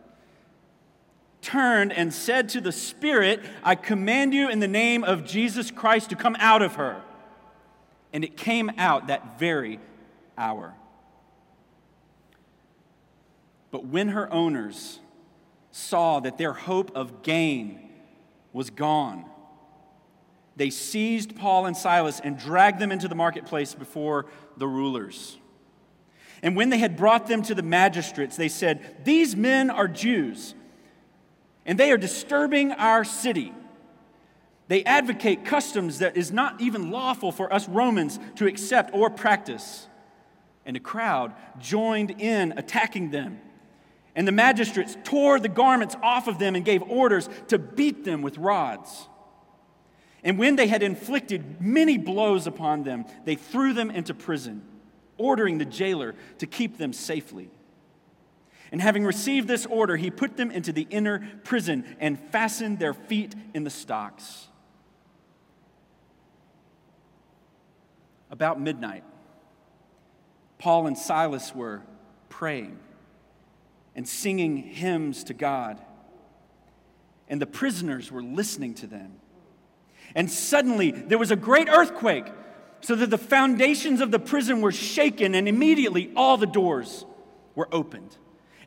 turned 1.44 1.94
and 1.94 2.12
said 2.12 2.50
to 2.50 2.62
the 2.62 2.72
Spirit, 2.72 3.42
I 3.63 3.75
command 3.75 4.34
you 4.34 4.50
in 4.50 4.60
the 4.60 4.68
name 4.68 5.04
of 5.04 5.25
Jesus 5.25 5.70
Christ 5.70 6.10
to 6.10 6.16
come 6.16 6.36
out 6.40 6.62
of 6.62 6.75
her. 6.75 7.02
And 8.12 8.24
it 8.24 8.38
came 8.38 8.72
out 8.78 9.08
that 9.08 9.38
very 9.38 9.80
hour. 10.38 10.74
But 13.70 13.86
when 13.86 14.10
her 14.10 14.32
owners 14.32 15.00
saw 15.72 16.20
that 16.22 16.38
their 16.38 16.54
hope 16.54 16.96
of 16.96 17.24
gain 17.24 17.90
was 18.54 18.70
gone, 18.70 19.25
they 20.55 20.69
seized 20.69 21.36
Paul 21.36 21.65
and 21.65 21.75
Silas 21.75 22.19
and 22.19 22.38
dragged 22.38 22.79
them 22.79 22.91
into 22.91 23.07
the 23.07 23.15
marketplace 23.15 23.74
before 23.74 24.27
the 24.57 24.67
rulers. 24.67 25.38
And 26.41 26.55
when 26.55 26.69
they 26.69 26.77
had 26.77 26.98
brought 26.98 27.27
them 27.27 27.41
to 27.43 27.55
the 27.55 27.63
magistrates, 27.63 28.36
they 28.36 28.50
said, 28.50 29.05
These 29.05 29.36
men 29.36 29.69
are 29.69 29.88
Jews 29.88 30.55
and 31.65 31.79
they 31.79 31.91
are 31.91 31.98
disturbing 31.98 32.72
our 32.74 33.03
city. 33.03 33.53
They 34.67 34.83
advocate 34.83 35.45
customs 35.45 36.00
that 36.00 36.17
is 36.17 36.31
not 36.31 36.62
even 36.62 36.91
lawful 36.91 37.31
for 37.31 37.51
us 37.53 37.67
Romans 37.67 38.19
to 38.36 38.48
accept 38.48 38.91
or 38.93 39.10
practice. 39.10 39.88
And 40.65 40.75
the 40.75 40.79
crowd 40.79 41.33
joined 41.60 42.12
in 42.12 42.53
attacking 42.57 43.12
them. 43.12 43.39
And 44.15 44.27
the 44.27 44.31
magistrates 44.31 44.98
tore 45.03 45.39
the 45.39 45.50
garments 45.50 45.95
off 46.01 46.27
of 46.27 46.39
them 46.39 46.55
and 46.55 46.63
gave 46.63 46.83
orders 46.83 47.29
to 47.48 47.57
beat 47.57 48.05
them 48.05 48.22
with 48.22 48.38
rods. 48.38 49.07
And 50.24 50.39
when 50.39 50.56
they 50.56 50.68
had 50.68 50.84
inflicted 50.84 51.62
many 51.62 51.98
blows 51.98 52.48
upon 52.48 52.84
them, 52.84 53.06
they 53.25 53.36
threw 53.36 53.74
them 53.74 53.92
into 53.92 54.13
prison, 54.13 54.62
ordering 55.18 55.58
the 55.58 55.65
jailer 55.65 56.15
to 56.38 56.48
keep 56.48 56.77
them 56.77 56.94
safely. 56.94 57.50
And 58.72 58.82
having 58.82 59.06
received 59.06 59.48
this 59.48 59.65
order, 59.65 59.98
he 59.98 60.10
put 60.10 60.38
them 60.38 60.50
into 60.50 60.72
the 60.72 60.88
inner 60.89 61.30
prison 61.44 61.86
and 62.00 62.20
fastened 62.32 62.80
their 62.80 62.94
feet 62.94 63.36
in 63.53 63.63
the 63.63 63.70
stocks. 63.70 64.48
About 68.32 68.60
midnight, 68.60 69.03
Paul 70.58 70.88
and 70.88 70.98
Silas 70.98 71.53
were 71.53 71.84
praying 72.30 72.80
and 73.96 74.08
singing 74.08 74.58
hymns 74.58 75.24
to 75.25 75.36
God, 75.36 75.80
and 77.27 77.39
the 77.39 77.46
prisoners 77.46 78.12
were 78.12 78.24
listening 78.24 78.74
to 78.75 78.88
them. 78.88 79.20
And 80.15 80.29
suddenly 80.29 80.91
there 80.91 81.17
was 81.17 81.32
a 81.32 81.36
great 81.36 81.70
earthquake, 81.70 82.25
so 82.82 82.96
that 82.96 83.10
the 83.10 83.17
foundations 83.17 84.01
of 84.01 84.12
the 84.12 84.20
prison 84.20 84.62
were 84.62 84.72
shaken, 84.72 85.36
and 85.36 85.48
immediately 85.48 86.12
all 86.15 86.38
the 86.38 86.46
doors 86.46 87.05
were 87.55 87.70
opened 87.72 88.17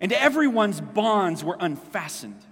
and 0.01 0.13
everyone's 0.13 0.81
bonds 0.81 1.43
were 1.43 1.57
unfastened. 1.59 2.45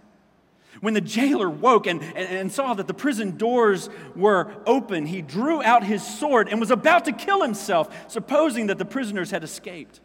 When 0.81 0.95
the 0.95 1.01
jailer 1.01 1.49
woke 1.49 1.87
and, 1.87 2.03
and, 2.03 2.17
and, 2.17 2.53
saw 2.53 2.75
that 2.75 2.89
the 2.89 2.95
prison 2.95 3.37
doors 3.37 3.89
were 4.17 4.53
open, 4.67 5.07
he 5.07 5.23
drew 5.23 5.63
out 5.63 5.85
his 5.85 6.05
sword 6.05 6.49
and 6.49 6.59
was 6.59 6.71
about 6.71 7.05
to 7.05 7.13
kill 7.13 7.43
himself, 7.43 8.11
supposing 8.11 8.67
that 8.67 8.79
the 8.79 8.85
prisoners 8.85 9.31
had 9.31 9.45
escaped. 9.45 10.01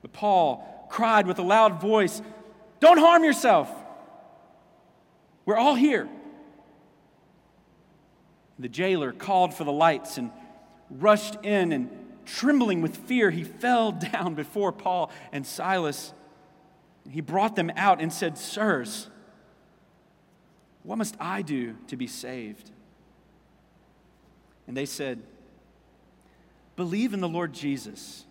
But 0.00 0.12
Paul 0.12 0.86
cried 0.88 1.26
with 1.26 1.38
a 1.38 1.42
loud 1.42 1.80
voice, 1.80 2.22
Don't 2.80 2.98
harm 2.98 3.24
yourself. 3.24 3.70
We're 5.44 5.56
all 5.56 5.74
here. 5.74 6.08
The 8.62 8.68
jailer 8.68 9.12
called 9.12 9.52
for 9.52 9.64
the 9.64 9.72
lights 9.72 10.18
and 10.18 10.30
rushed 10.88 11.36
in, 11.42 11.72
and 11.72 11.90
trembling 12.24 12.80
with 12.80 12.96
fear, 12.96 13.30
he 13.30 13.42
fell 13.62 13.90
down 13.90 14.34
before 14.34 14.70
Paul 14.70 15.10
and 15.32 15.44
Silas. 15.44 16.14
He 17.10 17.20
brought 17.20 17.56
them 17.56 17.72
out 17.76 18.00
and 18.00 18.12
said, 18.12 18.38
Sirs, 18.38 19.08
what 20.84 20.96
must 20.96 21.16
I 21.18 21.42
do 21.42 21.76
to 21.88 21.96
be 21.96 22.06
saved? 22.06 22.70
And 24.68 24.76
they 24.76 24.86
said, 24.86 25.20
Believe 26.76 27.12
in 27.12 27.20
the 27.20 27.28
Lord 27.28 27.52
Jesus, 27.52 28.24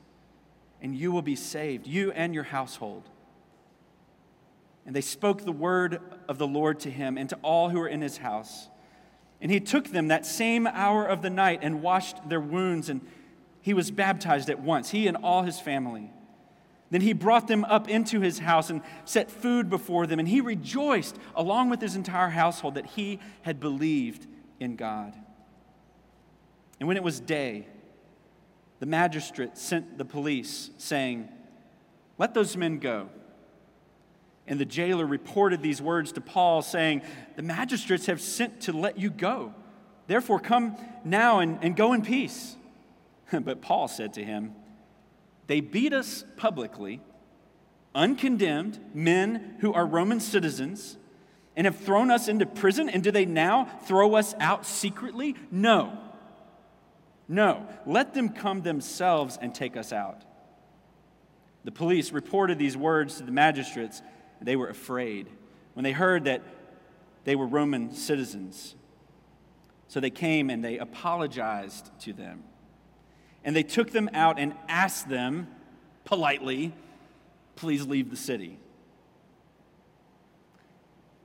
and 0.82 0.96
you 0.96 1.12
will 1.12 1.22
be 1.22 1.36
saved, 1.36 1.88
you 1.88 2.12
and 2.14 2.34
your 2.34 2.46
household. 2.46 3.10
And 4.86 4.96
they 4.96 5.02
spoke 5.02 5.44
the 5.44 5.52
word 5.52 6.02
of 6.30 6.38
the 6.38 6.48
Lord 6.48 6.80
to 6.82 6.90
him 6.90 7.18
and 7.18 7.30
to 7.30 7.38
all 7.44 7.70
who 7.70 7.80
were 7.80 7.88
in 7.88 8.02
his 8.02 8.18
house. 8.18 8.70
And 9.42 9.52
he 9.52 9.60
took 9.60 9.90
them 9.90 10.10
that 10.10 10.26
same 10.26 10.68
hour 10.68 11.06
of 11.06 11.22
the 11.22 11.30
night 11.30 11.60
and 11.62 11.82
washed 11.82 12.30
their 12.30 12.40
wounds. 12.40 12.90
And 12.90 13.02
he 13.62 13.74
was 13.74 13.90
baptized 13.90 14.50
at 14.50 14.60
once, 14.60 14.92
he 14.92 15.08
and 15.08 15.18
all 15.18 15.44
his 15.44 15.60
family. 15.60 16.12
Then 16.92 17.02
he 17.02 17.14
brought 17.14 17.48
them 17.48 17.64
up 17.66 17.88
into 17.90 18.20
his 18.20 18.40
house 18.40 18.70
and 18.70 18.82
set 19.06 19.32
food 19.32 19.70
before 19.70 20.06
them, 20.06 20.20
and 20.20 20.28
he 20.28 20.42
rejoiced 20.42 21.16
along 21.36 21.70
with 21.70 21.82
his 21.82 21.96
entire 21.96 22.30
household 22.30 22.76
that 22.76 22.86
he 22.86 23.20
had 23.44 23.62
believed 23.62 24.28
in 24.60 24.76
God. 24.76 25.16
And 26.80 26.88
when 26.88 26.98
it 26.98 27.04
was 27.04 27.22
day, 27.22 27.68
the 28.80 28.86
magistrate 28.86 29.58
sent 29.58 29.98
the 29.98 30.04
police, 30.04 30.72
saying, 30.78 31.30
Let 32.18 32.34
those 32.34 32.58
men 32.58 32.80
go. 32.80 33.10
And 34.52 34.60
the 34.60 34.66
jailer 34.66 35.06
reported 35.06 35.62
these 35.62 35.82
words 35.82 36.12
to 36.12 36.20
Paul, 36.20 36.62
saying, 36.62 37.04
The 37.38 37.42
magistrates 37.42 38.08
have 38.08 38.20
sent 38.20 38.60
to 38.64 38.74
let 38.74 39.00
you 39.00 39.10
go. 39.10 39.54
Therefore, 40.08 40.42
come 40.42 40.76
now 41.06 41.40
and, 41.40 41.58
and 41.62 41.74
go 41.74 41.94
in 41.94 42.02
peace. 42.02 42.58
but 43.32 43.62
Paul 43.62 43.88
said 43.88 44.12
to 44.16 44.24
him, 44.26 44.54
They 45.48 45.62
beat 45.62 45.94
us 45.94 46.26
publicly, 46.36 47.00
uncondemned, 47.96 48.78
men 48.94 49.56
who 49.62 49.72
are 49.72 49.86
Roman 49.86 50.20
citizens, 50.20 50.98
and 51.56 51.64
have 51.64 51.78
thrown 51.78 52.12
us 52.12 52.28
into 52.28 52.46
prison, 52.46 52.90
and 52.90 53.02
do 53.02 53.10
they 53.10 53.26
now 53.26 53.70
throw 53.86 54.16
us 54.16 54.36
out 54.42 54.66
secretly? 54.66 55.38
No. 55.50 55.98
No. 57.30 57.66
Let 57.86 58.14
them 58.14 58.28
come 58.28 58.64
themselves 58.64 59.40
and 59.42 59.56
take 59.56 59.78
us 59.78 59.94
out. 59.94 60.24
The 61.64 61.72
police 61.72 62.12
reported 62.12 62.60
these 62.60 62.76
words 62.76 63.16
to 63.20 63.24
the 63.24 63.32
magistrates, 63.32 64.02
they 64.42 64.56
were 64.56 64.68
afraid 64.68 65.28
when 65.74 65.84
they 65.84 65.92
heard 65.92 66.26
that 66.26 66.42
they 67.24 67.36
were 67.36 67.46
Roman 67.46 67.94
citizens. 67.94 68.76
So 69.88 70.00
they 70.00 70.10
came 70.10 70.50
and 70.50 70.64
they 70.64 70.78
apologized 70.78 71.92
to 72.02 72.14
them. 72.14 72.44
And 73.44 73.56
they 73.56 73.64
took 73.64 73.92
them 73.92 74.10
out 74.14 74.40
and 74.40 74.54
asked 74.68 75.10
them 75.10 75.48
politely, 76.06 76.74
please 77.56 77.86
leave 77.86 78.10
the 78.10 78.16
city. 78.16 78.58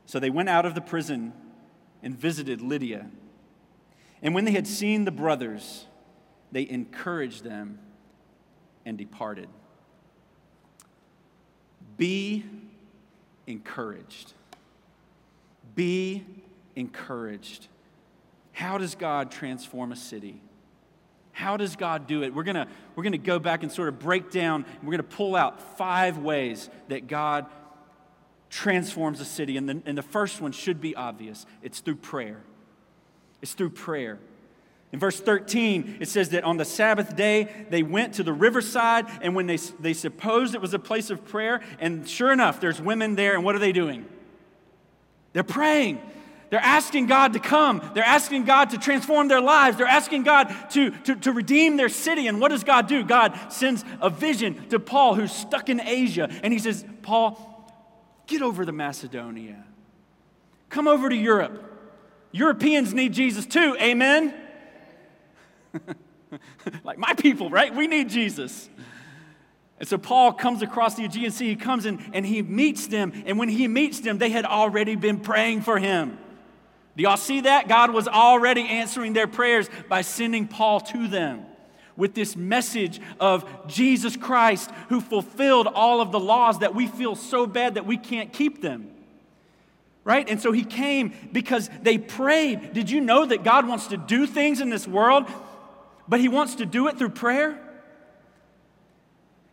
So 0.06 0.18
they 0.20 0.30
went 0.30 0.49
out 0.49 0.66
of 0.66 0.75
the 0.75 0.80
prison 0.80 1.32
and 2.02 2.16
visited 2.16 2.61
Lydia. 2.61 3.11
And 4.23 4.35
when 4.35 4.44
they 4.44 4.52
had 4.52 4.66
seen 4.66 5.04
the 5.04 5.11
brothers, 5.11 5.87
they 6.52 6.68
encouraged 6.68 7.44
them 7.44 7.78
and 8.85 8.96
departed. 8.96 9.49
Be 11.96 12.44
encouraged. 13.46 14.32
Be 15.74 16.24
encouraged. 16.74 17.68
How 18.52 18.78
does 18.78 18.94
God 18.94 19.30
transform 19.30 19.92
a 19.92 19.96
city? 19.96 20.40
How 21.32 21.58
does 21.58 21.76
God 21.76 22.06
do 22.06 22.22
it? 22.22 22.32
We're 22.32 22.44
going 22.44 22.66
we're 22.94 23.04
to 23.04 23.18
go 23.18 23.38
back 23.38 23.62
and 23.62 23.70
sort 23.70 23.88
of 23.88 23.98
break 23.98 24.30
down, 24.30 24.64
we're 24.82 24.96
going 24.96 24.98
to 24.98 25.16
pull 25.16 25.36
out 25.36 25.76
five 25.76 26.16
ways 26.18 26.70
that 26.88 27.08
God 27.08 27.46
transforms 28.48 29.20
a 29.20 29.24
city. 29.24 29.56
And 29.58 29.68
the, 29.68 29.82
and 29.84 29.98
the 29.98 30.02
first 30.02 30.40
one 30.40 30.52
should 30.52 30.80
be 30.80 30.96
obvious 30.96 31.44
it's 31.62 31.80
through 31.80 31.96
prayer. 31.96 32.40
It's 33.42 33.52
through 33.52 33.70
prayer. 33.70 34.18
In 34.96 35.00
verse 35.00 35.20
13, 35.20 35.98
it 36.00 36.08
says 36.08 36.30
that 36.30 36.42
on 36.44 36.56
the 36.56 36.64
Sabbath 36.64 37.14
day, 37.16 37.66
they 37.68 37.82
went 37.82 38.14
to 38.14 38.22
the 38.22 38.32
riverside, 38.32 39.04
and 39.20 39.34
when 39.34 39.46
they, 39.46 39.58
they 39.78 39.92
supposed 39.92 40.54
it 40.54 40.62
was 40.62 40.72
a 40.72 40.78
place 40.78 41.10
of 41.10 41.22
prayer, 41.26 41.60
and 41.78 42.08
sure 42.08 42.32
enough, 42.32 42.62
there's 42.62 42.80
women 42.80 43.14
there, 43.14 43.34
and 43.34 43.44
what 43.44 43.54
are 43.54 43.58
they 43.58 43.72
doing? 43.72 44.06
They're 45.34 45.42
praying. 45.42 46.00
They're 46.48 46.60
asking 46.60 47.08
God 47.08 47.34
to 47.34 47.38
come. 47.38 47.90
They're 47.92 48.04
asking 48.04 48.46
God 48.46 48.70
to 48.70 48.78
transform 48.78 49.28
their 49.28 49.42
lives. 49.42 49.76
They're 49.76 49.86
asking 49.86 50.22
God 50.22 50.54
to, 50.70 50.92
to, 50.92 51.16
to 51.16 51.32
redeem 51.32 51.76
their 51.76 51.90
city. 51.90 52.26
And 52.26 52.40
what 52.40 52.48
does 52.48 52.64
God 52.64 52.86
do? 52.86 53.04
God 53.04 53.38
sends 53.52 53.84
a 54.00 54.08
vision 54.08 54.66
to 54.70 54.80
Paul, 54.80 55.14
who's 55.14 55.30
stuck 55.30 55.68
in 55.68 55.78
Asia. 55.78 56.30
And 56.42 56.54
he 56.54 56.58
says, 56.58 56.86
Paul, 57.02 57.70
get 58.26 58.40
over 58.40 58.64
to 58.64 58.72
Macedonia. 58.72 59.62
Come 60.70 60.88
over 60.88 61.10
to 61.10 61.16
Europe. 61.16 61.62
Europeans 62.32 62.94
need 62.94 63.12
Jesus 63.12 63.44
too. 63.44 63.76
Amen? 63.78 64.32
like 66.84 66.99
my 66.99 67.15
people, 67.15 67.50
right? 67.50 67.75
We 67.75 67.86
need 67.86 68.08
Jesus. 68.08 68.69
And 69.78 69.89
so 69.89 69.99
Paul 69.99 70.32
comes 70.32 70.62
across 70.62 70.95
the 70.95 71.04
Aegean 71.04 71.30
Sea. 71.30 71.49
He 71.49 71.56
comes 71.56 71.86
in 71.86 72.10
and 72.12 72.25
he 72.25 72.43
meets 72.43 72.86
them. 72.86 73.12
And 73.26 73.39
when 73.39 73.49
he 73.49 73.69
meets 73.69 74.00
them, 74.00 74.19
they 74.19 74.30
had 74.30 74.45
already 74.45 74.97
been 74.97 75.21
praying 75.21 75.62
for 75.62 75.78
him. 75.78 76.19
Do 76.97 77.02
y'all 77.02 77.19
see 77.19 77.43
that? 77.43 77.69
God 77.69 77.91
was 77.91 78.08
already 78.08 78.62
answering 78.62 79.12
their 79.12 79.26
prayers 79.26 79.69
by 79.89 80.00
sending 80.00 80.49
Paul 80.49 80.80
to 80.80 81.08
them 81.08 81.45
with 81.95 82.15
this 82.15 82.36
message 82.36 83.00
of 83.21 83.45
Jesus 83.67 84.17
Christ 84.17 84.71
who 84.89 85.00
fulfilled 85.00 85.67
all 85.67 86.00
of 86.00 86.10
the 86.10 86.21
laws 86.21 86.60
that 86.60 86.75
we 86.75 86.86
feel 86.86 87.15
so 87.15 87.47
bad 87.47 87.75
that 87.75 87.86
we 87.86 87.99
can't 87.99 88.32
keep 88.32 88.62
them. 88.62 88.91
Right? 90.04 90.28
And 90.28 90.41
so 90.41 90.52
he 90.52 90.65
came 90.65 91.12
because 91.32 91.69
they 91.82 91.99
prayed. 91.99 92.73
Did 92.73 92.91
you 92.91 93.00
know 93.00 93.26
that 93.26 93.43
God 93.43 93.67
wants 93.67 93.89
to 93.89 93.97
do 93.97 94.26
things 94.26 94.60
in 94.60 94.71
this 94.71 94.86
world, 94.86 95.28
but 96.08 96.21
he 96.21 96.28
wants 96.28 96.56
to 96.56 96.66
do 96.66 96.88
it 96.88 96.99
through 96.99 97.10
prayer? 97.10 97.58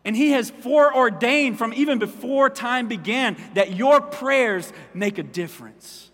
And 0.05 0.15
he 0.15 0.31
has 0.31 0.49
foreordained 0.49 1.57
from 1.57 1.73
even 1.73 1.97
before 1.97 2.49
time 2.49 2.87
began 2.87 3.37
that 3.53 3.73
your 3.75 4.01
prayers 4.01 4.71
make 4.93 5.17
a 5.17 5.23
difference 5.23 6.11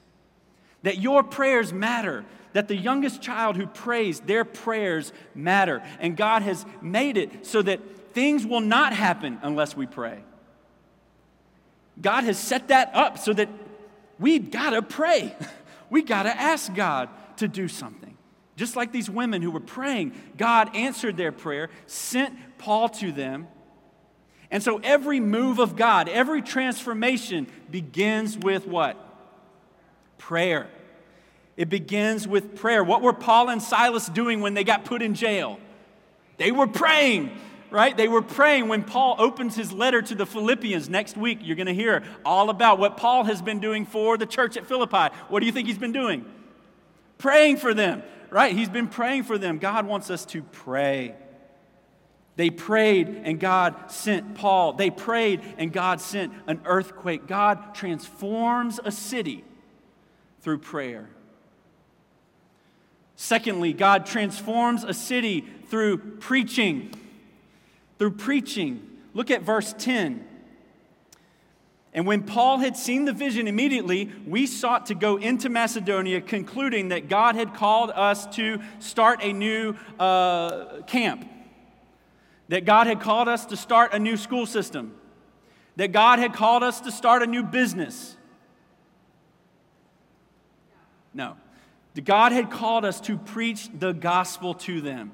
that 0.83 0.99
your 0.99 1.23
prayers 1.23 1.73
matter, 1.73 2.25
that 2.53 2.67
the 2.67 2.75
youngest 2.75 3.21
child 3.21 3.57
who 3.57 3.67
prays, 3.67 4.19
their 4.21 4.45
prayers 4.45 5.11
matter. 5.35 5.83
And 5.99 6.15
God 6.15 6.41
has 6.41 6.65
made 6.81 7.17
it 7.17 7.45
so 7.45 7.61
that 7.61 8.13
things 8.13 8.45
will 8.45 8.61
not 8.61 8.93
happen 8.93 9.39
unless 9.41 9.75
we 9.75 9.85
pray. 9.85 10.23
God 12.01 12.23
has 12.23 12.39
set 12.39 12.69
that 12.69 12.91
up 12.93 13.17
so 13.17 13.33
that 13.33 13.49
we 14.19 14.39
gotta 14.39 14.81
pray. 14.81 15.35
We 15.91 16.03
gotta 16.03 16.29
ask 16.29 16.71
God 16.75 17.09
to 17.37 17.47
do 17.47 17.67
something. 17.67 18.08
Just 18.59 18.75
like 18.75 18.91
these 18.91 19.09
women 19.09 19.41
who 19.41 19.49
were 19.49 19.59
praying, 19.59 20.13
God 20.37 20.75
answered 20.75 21.17
their 21.17 21.31
prayer, 21.31 21.69
sent 21.87 22.37
Paul 22.57 22.89
to 22.89 23.11
them. 23.11 23.47
And 24.51 24.61
so 24.61 24.79
every 24.83 25.19
move 25.19 25.59
of 25.59 25.75
God, 25.75 26.09
every 26.09 26.41
transformation 26.41 27.47
begins 27.71 28.37
with 28.37 28.67
what? 28.67 29.05
prayer. 30.19 30.69
It 31.57 31.69
begins 31.69 32.27
with 32.27 32.55
prayer. 32.55 32.83
What 32.83 33.01
were 33.01 33.13
Paul 33.13 33.49
and 33.49 33.59
Silas 33.61 34.07
doing 34.07 34.41
when 34.41 34.53
they 34.53 34.63
got 34.63 34.85
put 34.85 35.01
in 35.01 35.15
jail? 35.15 35.59
They 36.37 36.51
were 36.51 36.67
praying, 36.67 37.31
right? 37.71 37.97
They 37.97 38.07
were 38.07 38.21
praying 38.21 38.67
when 38.67 38.83
Paul 38.83 39.15
opens 39.17 39.55
his 39.55 39.73
letter 39.73 40.01
to 40.03 40.15
the 40.15 40.25
Philippians 40.25 40.87
next 40.87 41.17
week. 41.17 41.39
You're 41.41 41.55
going 41.55 41.67
to 41.67 41.73
hear 41.73 42.03
all 42.23 42.49
about 42.49 42.77
what 42.77 42.95
Paul 42.95 43.23
has 43.23 43.41
been 43.41 43.59
doing 43.59 43.85
for 43.85 44.17
the 44.17 44.27
church 44.27 44.55
at 44.55 44.67
Philippi. 44.67 45.13
What 45.29 45.39
do 45.39 45.47
you 45.47 45.51
think 45.51 45.67
he's 45.67 45.79
been 45.79 45.91
doing? 45.91 46.25
Praying 47.17 47.57
for 47.57 47.73
them, 47.73 48.03
right? 48.29 48.55
He's 48.55 48.69
been 48.69 48.87
praying 48.87 49.23
for 49.23 49.37
them. 49.37 49.57
God 49.57 49.85
wants 49.85 50.09
us 50.09 50.25
to 50.27 50.41
pray. 50.41 51.15
They 52.35 52.49
prayed 52.49 53.21
and 53.25 53.39
God 53.39 53.91
sent 53.91 54.35
Paul. 54.35 54.73
They 54.73 54.89
prayed 54.89 55.41
and 55.57 55.73
God 55.73 55.99
sent 55.99 56.31
an 56.47 56.61
earthquake. 56.65 57.27
God 57.27 57.75
transforms 57.75 58.79
a 58.83 58.91
city 58.91 59.43
through 60.41 60.59
prayer. 60.59 61.09
Secondly, 63.17 63.73
God 63.73 64.05
transforms 64.05 64.85
a 64.85 64.93
city 64.93 65.41
through 65.67 65.97
preaching. 65.97 66.93
Through 67.97 68.11
preaching. 68.11 68.87
Look 69.13 69.29
at 69.29 69.41
verse 69.41 69.75
10. 69.77 70.25
And 71.93 72.05
when 72.05 72.23
Paul 72.23 72.59
had 72.59 72.77
seen 72.77 73.05
the 73.05 73.13
vision 73.13 73.47
immediately, 73.47 74.11
we 74.27 74.45
sought 74.45 74.85
to 74.87 74.95
go 74.95 75.17
into 75.17 75.49
Macedonia, 75.49 76.21
concluding 76.21 76.89
that 76.89 77.09
God 77.09 77.35
had 77.35 77.55
called 77.55 77.89
us 77.89 78.27
to 78.35 78.59
start 78.77 79.23
a 79.23 79.33
new 79.33 79.75
uh, 79.99 80.81
camp, 80.83 81.27
that 82.49 82.65
God 82.65 82.85
had 82.85 82.99
called 82.99 83.27
us 83.27 83.45
to 83.47 83.57
start 83.57 83.93
a 83.93 83.99
new 83.99 84.17
school 84.17 84.45
system, 84.45 84.93
that 85.77 85.91
God 85.91 86.19
had 86.19 86.33
called 86.33 86.61
us 86.61 86.79
to 86.81 86.91
start 86.91 87.23
a 87.23 87.27
new 87.27 87.43
business. 87.43 88.15
No. 91.13 91.37
God 92.03 92.31
had 92.31 92.49
called 92.51 92.85
us 92.85 93.01
to 93.01 93.17
preach 93.17 93.69
the 93.77 93.91
gospel 93.93 94.53
to 94.53 94.79
them. 94.79 95.11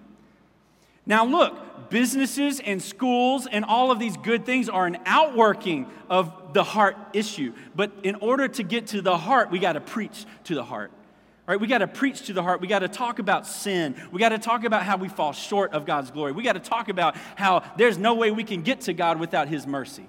Now, 1.06 1.26
look, 1.26 1.90
businesses 1.90 2.60
and 2.60 2.82
schools 2.82 3.48
and 3.48 3.64
all 3.64 3.92
of 3.92 4.00
these 4.00 4.18
good 4.18 4.46
things 4.46 4.70
are 4.70 4.86
an 4.86 4.98
outworking 5.06 5.88
of 6.10 6.54
the 6.54 6.64
heart 6.64 6.98
issue. 7.14 7.54
But 7.76 7.92
in 8.04 8.16
order 8.16 8.48
to 8.48 8.64
get 8.64 8.88
to 8.88 9.02
the 9.02 9.18
heart, 9.18 9.52
we 9.52 9.60
got 9.60 9.74
to 9.74 9.82
preach 9.82 10.26
to 10.46 10.56
the 10.56 10.64
heart. 10.64 10.92
Right? 11.48 11.60
We 11.60 11.68
got 11.68 11.80
to 11.80 11.88
preach 11.88 12.26
to 12.26 12.34
the 12.34 12.42
heart. 12.42 12.60
We 12.60 12.68
got 12.68 12.80
to 12.80 12.88
talk 12.88 13.20
about 13.20 13.46
sin. 13.46 13.96
We 14.12 14.20
got 14.20 14.30
to 14.30 14.40
talk 14.40 14.64
about 14.64 14.82
how 14.82 14.98
we 14.98 15.10
fall 15.10 15.32
short 15.32 15.74
of 15.74 15.86
God's 15.86 16.10
glory. 16.10 16.32
We 16.32 16.42
got 16.42 16.54
to 16.54 16.60
talk 16.60 16.90
about 16.90 17.16
how 17.36 17.64
there's 17.78 18.00
no 18.00 18.16
way 18.16 18.32
we 18.32 18.44
can 18.44 18.64
get 18.64 18.82
to 18.82 18.94
God 18.94 19.20
without 19.20 19.48
His 19.48 19.68
mercy. 19.68 20.08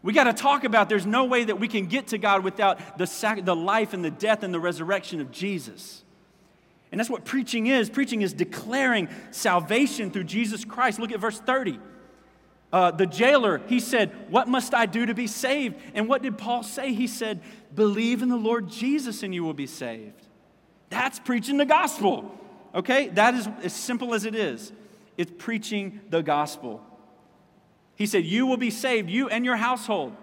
We 0.00 0.12
got 0.12 0.24
to 0.24 0.32
talk 0.32 0.62
about 0.62 0.88
there's 0.88 1.06
no 1.06 1.24
way 1.24 1.44
that 1.44 1.58
we 1.58 1.66
can 1.66 1.86
get 1.86 2.08
to 2.08 2.18
God 2.18 2.44
without 2.44 2.98
the, 2.98 3.06
sac- 3.06 3.44
the 3.44 3.56
life 3.56 3.94
and 3.94 4.04
the 4.04 4.10
death 4.10 4.44
and 4.44 4.54
the 4.54 4.60
resurrection 4.60 5.20
of 5.20 5.32
Jesus. 5.32 6.04
And 6.94 7.00
that's 7.00 7.10
what 7.10 7.24
preaching 7.24 7.66
is. 7.66 7.90
Preaching 7.90 8.22
is 8.22 8.32
declaring 8.32 9.08
salvation 9.32 10.12
through 10.12 10.22
Jesus 10.22 10.64
Christ. 10.64 11.00
Look 11.00 11.10
at 11.10 11.18
verse 11.18 11.40
30. 11.40 11.80
Uh, 12.72 12.92
the 12.92 13.04
jailer, 13.04 13.60
he 13.66 13.80
said, 13.80 14.12
What 14.30 14.46
must 14.46 14.72
I 14.74 14.86
do 14.86 15.04
to 15.06 15.12
be 15.12 15.26
saved? 15.26 15.74
And 15.94 16.08
what 16.08 16.22
did 16.22 16.38
Paul 16.38 16.62
say? 16.62 16.94
He 16.94 17.08
said, 17.08 17.40
Believe 17.74 18.22
in 18.22 18.28
the 18.28 18.36
Lord 18.36 18.68
Jesus 18.68 19.24
and 19.24 19.34
you 19.34 19.42
will 19.42 19.54
be 19.54 19.66
saved. 19.66 20.28
That's 20.88 21.18
preaching 21.18 21.56
the 21.56 21.64
gospel. 21.64 22.32
Okay? 22.76 23.08
That 23.08 23.34
is 23.34 23.48
as 23.64 23.72
simple 23.72 24.14
as 24.14 24.24
it 24.24 24.36
is. 24.36 24.70
It's 25.18 25.32
preaching 25.36 26.00
the 26.10 26.22
gospel. 26.22 26.80
He 27.96 28.06
said, 28.06 28.24
You 28.24 28.46
will 28.46 28.56
be 28.56 28.70
saved, 28.70 29.10
you 29.10 29.28
and 29.28 29.44
your 29.44 29.56
household. 29.56 30.16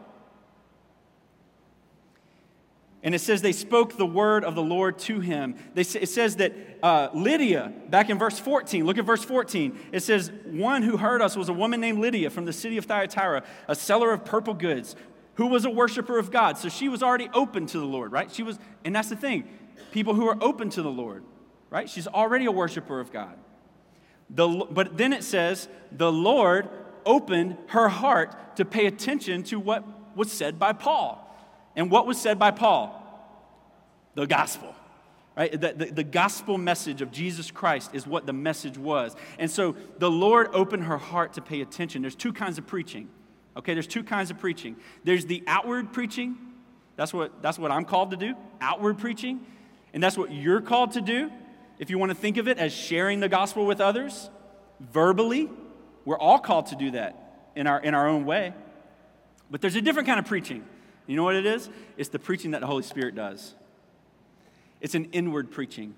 And 3.04 3.16
it 3.16 3.20
says 3.20 3.42
they 3.42 3.52
spoke 3.52 3.98
the 3.98 4.06
word 4.06 4.44
of 4.44 4.54
the 4.54 4.62
Lord 4.62 5.00
to 5.00 5.20
him. 5.20 5.56
They, 5.74 5.82
it 5.82 6.10
says 6.10 6.36
that 6.36 6.54
uh, 6.84 7.10
Lydia, 7.14 7.74
back 7.90 8.12
in 8.12 8.20
verse 8.20 8.38
14, 8.38 8.86
look 8.86 9.00
at 9.00 9.06
verse 9.06 9.24
14. 9.24 9.78
It 9.92 10.02
says, 10.02 10.32
One 10.46 10.84
who 10.84 10.98
heard 10.98 11.22
us 11.22 11.36
was 11.36 11.50
a 11.50 11.54
woman 11.54 11.82
named 11.82 12.00
Lydia 12.00 12.30
from 12.30 12.46
the 12.46 12.54
city 12.54 12.78
of 12.78 12.86
Thyatira, 12.86 13.44
a 13.68 13.76
seller 13.76 14.12
of 14.12 14.24
purple 14.24 14.54
goods, 14.54 14.96
who 15.36 15.48
was 15.48 15.66
a 15.66 15.70
worshiper 15.70 16.20
of 16.20 16.30
God. 16.30 16.60
So 16.60 16.70
she 16.70 16.90
was 16.90 17.02
already 17.02 17.30
open 17.34 17.66
to 17.68 17.80
the 17.80 17.86
Lord, 17.86 18.12
right? 18.12 18.32
She 18.32 18.44
was, 18.44 18.60
and 18.86 18.96
that's 18.96 19.10
the 19.10 19.16
thing 19.16 19.48
people 19.92 20.14
who 20.14 20.28
are 20.28 20.38
open 20.42 20.70
to 20.70 20.82
the 20.82 20.92
Lord, 20.92 21.24
right? 21.70 21.90
She's 21.90 22.08
already 22.08 22.46
a 22.46 22.52
worshiper 22.52 23.00
of 23.00 23.12
God. 23.12 23.36
The, 24.30 24.48
but 24.70 24.98
then 24.98 25.12
it 25.12 25.24
says, 25.24 25.68
The 25.92 26.12
Lord 26.12 26.70
opened 27.06 27.58
her 27.68 27.90
heart 27.90 28.56
to 28.58 28.66
pay 28.66 28.86
attention 28.86 29.44
to 29.44 29.60
what 29.60 29.84
was 30.16 30.32
said 30.32 30.60
by 30.60 30.74
Paul. 30.74 31.21
And 31.76 31.90
what 31.90 32.06
was 32.06 32.20
said 32.20 32.38
by 32.38 32.52
Paul? 32.52 32.98
The 34.16 34.28
gospel. 34.28 34.76
Right? 35.38 35.52
The, 35.52 35.74
the, 35.74 35.86
the, 35.86 36.04
gospel 36.04 36.58
message 36.58 37.02
of 37.02 37.12
Jesus 37.12 37.52
Christ 37.52 37.92
is 37.94 38.06
what 38.06 38.26
the 38.26 38.34
message 38.34 38.78
was. 38.78 39.16
And 39.40 39.50
so 39.50 39.78
the 39.98 40.12
Lord 40.12 40.50
opened 40.52 40.84
her 40.84 40.98
heart 40.98 41.34
to 41.34 41.42
pay 41.42 41.62
attention. 41.62 42.02
There's 42.02 42.16
two 42.16 42.34
kinds 42.34 42.58
of 42.58 42.68
preaching. 42.68 43.10
Okay, 43.56 43.74
there's 43.74 43.88
two 43.88 44.04
kinds 44.04 44.30
of 44.30 44.40
preaching. 44.40 44.76
There's 45.04 45.26
the 45.26 45.44
outward 45.48 45.94
preaching. 45.94 46.38
That's 46.98 47.14
what, 47.14 47.42
that's 47.42 47.58
what 47.58 47.72
I'm 47.72 47.86
called 47.86 48.12
to 48.12 48.18
do, 48.18 48.36
outward 48.60 48.98
preaching. 48.98 49.46
And 49.94 50.04
that's 50.04 50.18
what 50.18 50.32
you're 50.32 50.62
called 50.62 50.92
to 50.92 51.02
do. 51.02 51.32
If 51.80 51.90
you 51.90 51.98
want 51.98 52.12
to 52.12 52.16
think 52.16 52.38
of 52.38 52.48
it 52.48 52.58
as 52.58 52.74
sharing 52.74 53.22
the 53.22 53.30
gospel 53.30 53.66
with 53.66 53.82
others, 53.82 54.30
verbally, 54.80 55.50
we're 56.06 56.20
all 56.20 56.40
called 56.40 56.68
to 56.68 56.76
do 56.76 56.92
that 56.92 57.50
in 57.56 57.68
our, 57.68 57.82
in 57.82 57.94
our 57.94 58.08
own 58.08 58.26
way. 58.26 58.54
But 59.50 59.62
there's 59.62 59.76
a 59.76 59.82
different 59.82 60.08
kind 60.08 60.20
of 60.20 60.26
preaching. 60.26 60.64
You 61.08 61.16
know 61.16 61.24
what 61.24 61.36
it 61.36 61.46
is? 61.46 61.70
It's 61.98 62.10
the 62.10 62.20
preaching 62.20 62.52
that 62.52 62.62
the 62.62 62.68
Holy 62.68 62.84
Spirit 62.84 63.16
does. 63.16 63.56
It's 64.80 64.96
an 64.96 65.06
inward 65.06 65.52
preaching. 65.52 65.96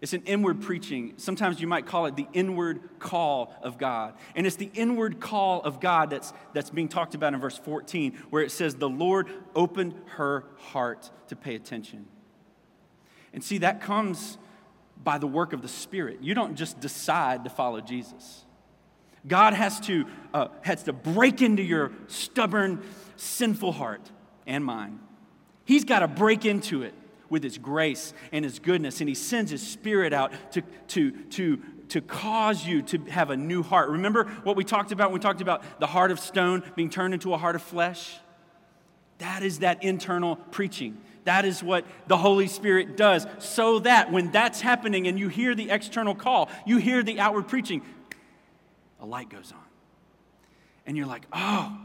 It's 0.00 0.12
an 0.12 0.22
inward 0.24 0.60
preaching. 0.60 1.14
Sometimes 1.16 1.60
you 1.60 1.68
might 1.68 1.86
call 1.86 2.06
it 2.06 2.16
the 2.16 2.26
inward 2.32 2.80
call 2.98 3.54
of 3.62 3.78
God. 3.78 4.14
And 4.34 4.46
it's 4.46 4.56
the 4.56 4.70
inward 4.74 5.20
call 5.20 5.62
of 5.62 5.78
God 5.78 6.10
that's, 6.10 6.32
that's 6.52 6.70
being 6.70 6.88
talked 6.88 7.14
about 7.14 7.34
in 7.34 7.40
verse 7.40 7.56
14, 7.56 8.18
where 8.30 8.42
it 8.42 8.50
says, 8.50 8.74
The 8.74 8.88
Lord 8.88 9.28
opened 9.54 9.94
her 10.16 10.44
heart 10.58 11.08
to 11.28 11.36
pay 11.36 11.54
attention. 11.54 12.06
And 13.32 13.44
see, 13.44 13.58
that 13.58 13.80
comes 13.80 14.38
by 15.02 15.18
the 15.18 15.28
work 15.28 15.52
of 15.52 15.62
the 15.62 15.68
Spirit. 15.68 16.18
You 16.20 16.34
don't 16.34 16.56
just 16.56 16.80
decide 16.80 17.44
to 17.44 17.50
follow 17.50 17.80
Jesus. 17.80 18.44
God 19.26 19.54
has 19.54 19.78
to, 19.80 20.06
uh, 20.34 20.48
has 20.62 20.82
to 20.84 20.92
break 20.92 21.42
into 21.42 21.62
your 21.62 21.92
stubborn, 22.08 22.82
sinful 23.22 23.72
heart 23.72 24.10
and 24.46 24.64
mine. 24.64 24.98
He's 25.64 25.84
got 25.84 26.00
to 26.00 26.08
break 26.08 26.44
into 26.44 26.82
it 26.82 26.94
with 27.28 27.42
His 27.42 27.56
grace 27.56 28.12
and 28.32 28.44
His 28.44 28.58
goodness, 28.58 29.00
and 29.00 29.08
He 29.08 29.14
sends 29.14 29.50
His 29.50 29.66
Spirit 29.66 30.12
out 30.12 30.32
to, 30.52 30.62
to, 30.88 31.10
to, 31.10 31.62
to 31.88 32.00
cause 32.00 32.66
you 32.66 32.82
to 32.82 32.98
have 33.04 33.30
a 33.30 33.36
new 33.36 33.62
heart. 33.62 33.90
Remember 33.90 34.24
what 34.42 34.56
we 34.56 34.64
talked 34.64 34.92
about 34.92 35.10
when 35.10 35.20
we 35.20 35.22
talked 35.22 35.40
about 35.40 35.62
the 35.80 35.86
heart 35.86 36.10
of 36.10 36.18
stone 36.20 36.62
being 36.74 36.90
turned 36.90 37.14
into 37.14 37.32
a 37.32 37.38
heart 37.38 37.54
of 37.54 37.62
flesh? 37.62 38.18
That 39.18 39.42
is 39.42 39.60
that 39.60 39.84
internal 39.84 40.36
preaching. 40.36 40.98
That 41.24 41.44
is 41.44 41.62
what 41.62 41.86
the 42.08 42.16
Holy 42.16 42.48
Spirit 42.48 42.96
does, 42.96 43.26
so 43.38 43.78
that 43.80 44.10
when 44.10 44.32
that's 44.32 44.60
happening 44.60 45.06
and 45.06 45.18
you 45.18 45.28
hear 45.28 45.54
the 45.54 45.70
external 45.70 46.16
call, 46.16 46.50
you 46.66 46.78
hear 46.78 47.04
the 47.04 47.20
outward 47.20 47.46
preaching, 47.46 47.82
a 49.00 49.06
light 49.06 49.30
goes 49.30 49.52
on. 49.52 49.64
And 50.84 50.96
you're 50.96 51.06
like, 51.06 51.26
oh, 51.32 51.78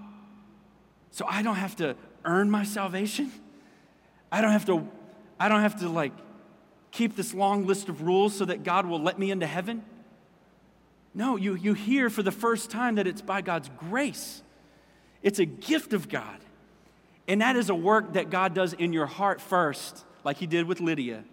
so 1.12 1.26
I 1.28 1.41
don't 1.41 1.56
have 1.56 1.76
to 1.78 1.96
earn 2.26 2.50
my 2.52 2.63
salvation. 2.63 3.32
I 4.32 4.41
don't 4.41 4.52
have 4.52 4.65
to, 4.65 4.88
I 5.39 5.50
don't 5.50 5.62
have 5.62 5.80
to 5.80 5.89
like 5.89 6.13
keep 6.91 7.15
this 7.15 7.34
long 7.34 7.65
list 7.65 7.89
of 7.89 8.02
rules 8.02 8.36
so 8.36 8.46
that 8.46 8.63
God 8.63 8.86
will 8.86 9.02
let 9.02 9.17
me 9.20 9.32
into 9.32 9.48
heaven. 9.48 9.84
No, 11.13 11.36
you, 11.36 11.56
you 11.56 11.74
hear 11.74 12.10
for 12.10 12.22
the 12.24 12.32
first 12.32 12.70
time 12.70 12.96
that 12.96 13.08
it's 13.08 13.22
by 13.22 13.41
God's 13.41 13.70
grace. 13.78 14.43
It's 15.24 15.39
a 15.39 15.46
gift 15.46 15.93
of 15.93 16.10
God. 16.10 16.38
And 17.28 17.41
that 17.41 17.56
is 17.56 17.70
a 17.70 17.76
work 17.76 18.13
that 18.13 18.30
God 18.30 18.54
does 18.54 18.74
in 18.74 18.93
your 18.93 19.06
heart 19.06 19.41
first, 19.41 20.06
like 20.24 20.38
He 20.38 20.48
did 20.48 20.67
with 20.67 20.80
Lydia, 20.80 21.24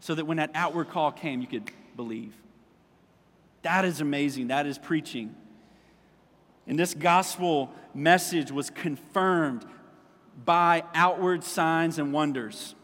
so 0.00 0.14
that 0.14 0.26
when 0.26 0.38
that 0.38 0.50
outward 0.54 0.88
call 0.88 1.12
came, 1.12 1.40
you 1.40 1.46
could 1.46 1.70
believe. 1.96 2.32
That 3.62 3.84
is 3.84 4.00
amazing. 4.00 4.48
That 4.48 4.66
is 4.66 4.78
preaching. 4.78 5.34
And 6.66 6.78
this 6.78 6.94
gospel 6.94 7.70
message 7.94 8.50
was 8.50 8.70
confirmed 8.70 9.64
by 10.44 10.84
outward 10.94 11.44
signs 11.44 11.98
and 11.98 12.12
wonders. 12.12 12.74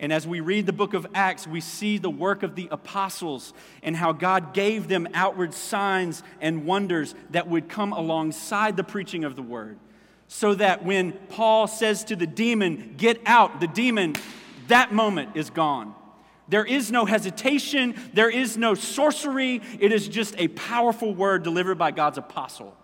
And 0.00 0.12
as 0.12 0.26
we 0.26 0.40
read 0.40 0.66
the 0.66 0.72
book 0.72 0.94
of 0.94 1.06
Acts, 1.12 1.46
we 1.46 1.60
see 1.60 1.98
the 1.98 2.10
work 2.10 2.42
of 2.42 2.54
the 2.54 2.68
apostles 2.70 3.52
and 3.82 3.96
how 3.96 4.12
God 4.12 4.54
gave 4.54 4.86
them 4.86 5.08
outward 5.12 5.54
signs 5.54 6.22
and 6.40 6.64
wonders 6.64 7.14
that 7.30 7.48
would 7.48 7.68
come 7.68 7.92
alongside 7.92 8.76
the 8.76 8.84
preaching 8.84 9.24
of 9.24 9.34
the 9.34 9.42
word. 9.42 9.78
So 10.28 10.54
that 10.54 10.84
when 10.84 11.12
Paul 11.12 11.66
says 11.66 12.04
to 12.04 12.16
the 12.16 12.26
demon, 12.26 12.94
Get 12.96 13.20
out, 13.26 13.60
the 13.60 13.66
demon, 13.66 14.14
that 14.68 14.92
moment 14.92 15.36
is 15.36 15.50
gone. 15.50 15.94
There 16.48 16.64
is 16.64 16.92
no 16.92 17.04
hesitation, 17.04 17.94
there 18.12 18.30
is 18.30 18.56
no 18.56 18.74
sorcery. 18.74 19.60
It 19.80 19.90
is 19.92 20.06
just 20.06 20.34
a 20.38 20.48
powerful 20.48 21.14
word 21.14 21.42
delivered 21.42 21.76
by 21.76 21.90
God's 21.90 22.18
apostle. 22.18 22.76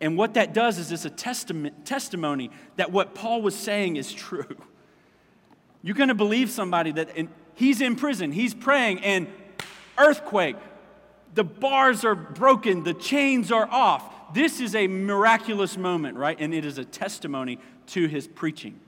And 0.00 0.16
what 0.16 0.34
that 0.34 0.54
does 0.54 0.78
is 0.78 0.92
it's 0.92 1.04
a 1.04 1.10
testament, 1.10 1.84
testimony 1.84 2.50
that 2.76 2.90
what 2.90 3.14
Paul 3.14 3.42
was 3.42 3.54
saying 3.54 3.96
is 3.96 4.12
true. 4.12 4.56
You're 5.82 5.96
going 5.96 6.08
to 6.08 6.14
believe 6.14 6.50
somebody 6.50 6.92
that 6.92 7.10
he's 7.54 7.80
in 7.80 7.96
prison, 7.96 8.32
he's 8.32 8.54
praying, 8.54 9.00
and 9.00 9.28
earthquake, 9.98 10.56
the 11.34 11.44
bars 11.44 12.04
are 12.04 12.14
broken, 12.14 12.82
the 12.82 12.94
chains 12.94 13.52
are 13.52 13.68
off. 13.70 14.34
This 14.34 14.60
is 14.60 14.74
a 14.74 14.86
miraculous 14.86 15.76
moment, 15.76 16.16
right? 16.16 16.36
And 16.40 16.54
it 16.54 16.64
is 16.64 16.78
a 16.78 16.84
testimony 16.84 17.58
to 17.88 18.06
his 18.06 18.26
preaching. 18.26 18.80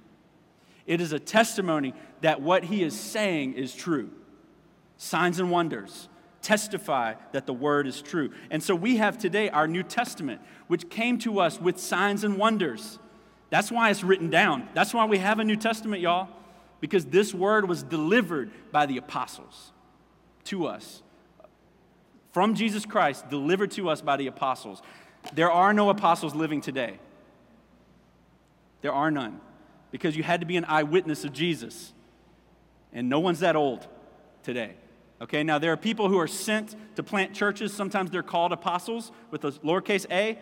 It 0.87 1.01
is 1.01 1.12
a 1.12 1.18
testimony 1.18 1.94
that 2.22 2.40
what 2.40 2.64
he 2.64 2.83
is 2.83 2.98
saying 2.98 3.55
is 3.55 3.75
true. 3.75 4.11
Signs 4.96 5.38
and 5.38 5.51
wonders 5.51 6.09
testify 6.42 7.14
that 7.33 7.46
the 7.46 7.52
word 7.52 7.87
is 7.87 8.02
true. 8.02 8.33
And 8.50 8.62
so 8.62 8.74
we 8.74 8.96
have 8.96 9.16
today 9.16 9.48
our 9.48 9.66
New 9.66 9.83
Testament, 9.83 10.40
which 10.66 10.90
came 10.90 11.18
to 11.18 11.40
us 11.40 11.61
with 11.61 11.78
signs 11.78 12.24
and 12.24 12.37
wonders. 12.37 12.98
That's 13.50 13.70
why 13.70 13.90
it's 13.90 14.02
written 14.02 14.28
down. 14.28 14.68
That's 14.74 14.92
why 14.92 15.07
we 15.07 15.18
have 15.18 15.38
a 15.38 15.44
New 15.44 15.57
Testament, 15.57 16.02
y'all, 16.02 16.28
because 16.81 17.07
this 17.07 17.33
word 17.33 17.68
was 17.68 17.83
delivered 17.83 18.50
by 18.72 18.87
the 18.87 18.98
apostles 18.98 19.72
to 20.44 20.66
us. 20.66 21.02
From 22.33 22.55
Jesus 22.55 22.87
Christ, 22.87 23.28
delivered 23.28 23.70
to 23.72 23.90
us 23.90 24.00
by 24.00 24.16
the 24.16 24.26
apostles. 24.26 24.83
There 25.35 25.50
are 25.50 25.72
no 25.72 25.90
apostles 25.90 26.35
living 26.35 26.61
today. 26.61 26.98
There 28.81 28.92
are 28.92 29.11
none. 29.11 29.40
Because 29.90 30.16
you 30.16 30.22
had 30.22 30.40
to 30.40 30.46
be 30.46 30.57
an 30.57 30.64
eyewitness 30.64 31.24
of 31.24 31.33
Jesus. 31.33 31.92
And 32.92 33.09
no 33.09 33.20
one's 33.20 33.40
that 33.40 33.55
old 33.55 33.87
today. 34.42 34.74
Okay, 35.23 35.45
now 35.45 35.61
there 35.61 35.73
are 35.73 35.77
people 35.77 36.09
who 36.09 36.19
are 36.19 36.27
sent 36.27 36.75
to 36.97 37.03
plant 37.05 37.33
churches. 37.33 37.73
Sometimes 37.73 38.11
they're 38.11 38.25
called 38.25 38.51
apostles 38.51 39.13
with 39.31 39.45
a 39.45 39.53
lowercase 39.53 40.05
a. 40.11 40.37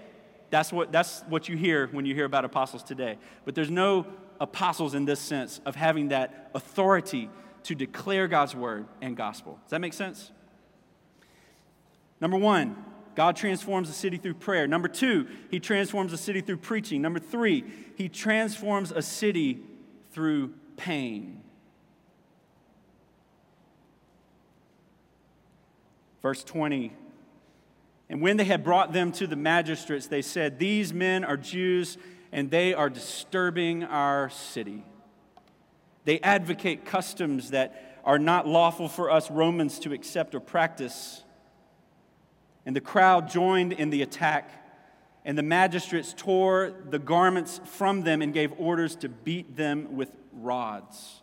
That's 0.49 0.73
what, 0.73 0.91
that's 0.91 1.23
what 1.29 1.51
you 1.51 1.57
hear 1.57 1.89
when 1.89 2.07
you 2.07 2.15
hear 2.15 2.25
about 2.25 2.47
apostles 2.47 2.83
today. 2.83 3.19
But 3.45 3.55
there's 3.55 3.71
no 3.71 4.07
apostles 4.41 4.95
in 4.95 5.05
this 5.05 5.21
sense 5.21 5.61
of 5.67 5.77
having 5.77 6.09
that 6.09 6.51
authority 6.55 7.29
to 7.65 7.75
declare 7.75 8.27
God's 8.27 8.57
word 8.57 8.87
and 9.03 9.15
gospel. 9.19 9.59
Does 9.65 9.71
that 9.73 9.83
make 9.83 9.93
sense? 9.93 10.33
Number 12.19 12.39
one, 12.39 12.83
God 13.15 13.37
transforms 13.37 13.91
a 13.91 13.93
city 13.93 14.17
through 14.17 14.35
prayer. 14.35 14.67
Number 14.67 14.89
two, 14.89 15.29
he 15.51 15.61
transforms 15.61 16.15
a 16.15 16.19
city 16.19 16.41
through 16.41 16.57
preaching. 16.57 17.03
Number 17.03 17.19
three, 17.19 17.65
he 17.97 18.09
transforms 18.09 18.93
a 18.93 19.03
city 19.03 19.61
through 20.11 20.55
pain. 20.79 21.43
Verse 26.23 26.45
20. 26.45 26.93
And 28.09 28.21
when 28.21 28.37
they 28.37 28.45
had 28.45 28.65
brought 28.65 28.93
them 28.93 29.13
to 29.13 29.27
the 29.27 29.37
magistrates, 29.37 30.09
they 30.09 30.23
said, 30.23 30.59
These 30.59 30.93
men 30.93 31.25
are 31.25 31.37
Jews, 31.37 31.97
and 32.33 32.51
they 32.51 32.75
are 32.75 32.91
disturbing 32.91 33.85
our 33.85 34.31
city. 34.31 34.85
They 36.05 36.19
advocate 36.21 36.85
customs 36.85 37.51
that 37.51 38.01
are 38.05 38.19
not 38.19 38.47
lawful 38.47 38.89
for 38.89 39.11
us 39.11 39.31
Romans 39.31 39.79
to 39.81 39.93
accept 39.93 40.35
or 40.35 40.41
practice. 40.41 41.23
And 42.67 42.75
the 42.75 42.81
crowd 42.81 43.29
joined 43.29 43.73
in 43.73 43.91
the 43.91 44.03
attack, 44.03 44.51
and 45.25 45.37
the 45.37 45.43
magistrates 45.43 46.15
tore 46.17 46.73
the 46.89 46.99
garments 46.99 47.61
from 47.65 48.03
them 48.03 48.23
and 48.23 48.33
gave 48.33 48.53
orders 48.59 48.97
to 48.97 49.09
beat 49.09 49.57
them 49.57 49.97
with 49.97 50.11
rods. 50.33 51.20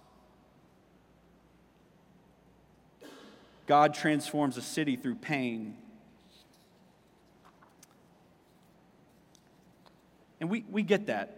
God 3.67 3.93
transforms 3.93 4.57
a 4.57 4.61
city 4.61 4.95
through 4.95 5.15
pain. 5.15 5.75
And 10.39 10.49
we, 10.49 10.63
we 10.69 10.83
get 10.83 11.07
that, 11.07 11.37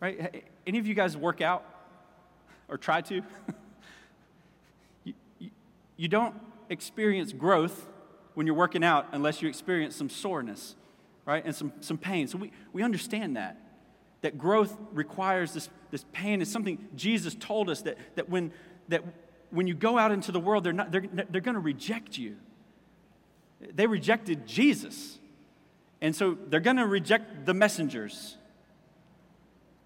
right? 0.00 0.44
Any 0.66 0.78
of 0.78 0.86
you 0.86 0.94
guys 0.94 1.16
work 1.16 1.40
out 1.40 1.64
or 2.68 2.78
try 2.78 3.00
to? 3.02 3.22
you, 5.04 5.14
you, 5.38 5.50
you 5.96 6.08
don't 6.08 6.34
experience 6.70 7.32
growth 7.32 7.88
when 8.34 8.46
you're 8.46 8.56
working 8.56 8.84
out 8.84 9.08
unless 9.12 9.42
you 9.42 9.48
experience 9.48 9.96
some 9.96 10.10
soreness, 10.10 10.76
right? 11.24 11.44
And 11.44 11.54
some, 11.54 11.72
some 11.80 11.98
pain. 11.98 12.28
So 12.28 12.38
we, 12.38 12.52
we 12.72 12.82
understand 12.82 13.36
that. 13.36 13.60
That 14.20 14.38
growth 14.38 14.76
requires 14.92 15.52
this, 15.52 15.68
this 15.90 16.04
pain. 16.12 16.40
It's 16.40 16.50
something 16.50 16.78
Jesus 16.94 17.34
told 17.34 17.68
us 17.68 17.82
that, 17.82 17.98
that, 18.14 18.28
when, 18.28 18.52
that 18.88 19.02
when 19.54 19.66
you 19.66 19.74
go 19.74 19.96
out 19.96 20.10
into 20.12 20.32
the 20.32 20.40
world, 20.40 20.64
they're, 20.64 20.72
not, 20.72 20.90
they're, 20.90 21.04
they're 21.30 21.40
going 21.40 21.54
to 21.54 21.60
reject 21.60 22.18
you. 22.18 22.36
They 23.74 23.86
rejected 23.86 24.46
Jesus. 24.46 25.18
And 26.00 26.14
so 26.14 26.36
they're 26.48 26.60
going 26.60 26.76
to 26.76 26.86
reject 26.86 27.46
the 27.46 27.54
messengers. 27.54 28.36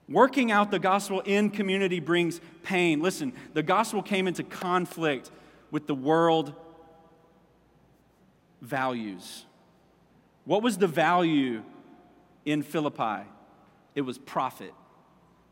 Working 0.09 0.51
out 0.51 0.71
the 0.71 0.79
gospel 0.79 1.21
in 1.21 1.51
community 1.51 2.01
brings 2.01 2.41
pain. 2.63 3.01
Listen, 3.01 3.35
the 3.53 3.63
gospel 3.63 4.03
came 4.03 4.27
into 4.27 4.43
conflict 4.43 5.31
with 5.71 5.87
the 5.87 5.95
world 5.95 6.55
values. 8.63 9.45
What 10.45 10.63
was 10.63 10.79
the 10.79 10.87
value 10.87 11.63
in 12.47 12.63
Philippi? 12.63 13.29
It 13.95 14.01
was 14.01 14.17
profit, 14.17 14.73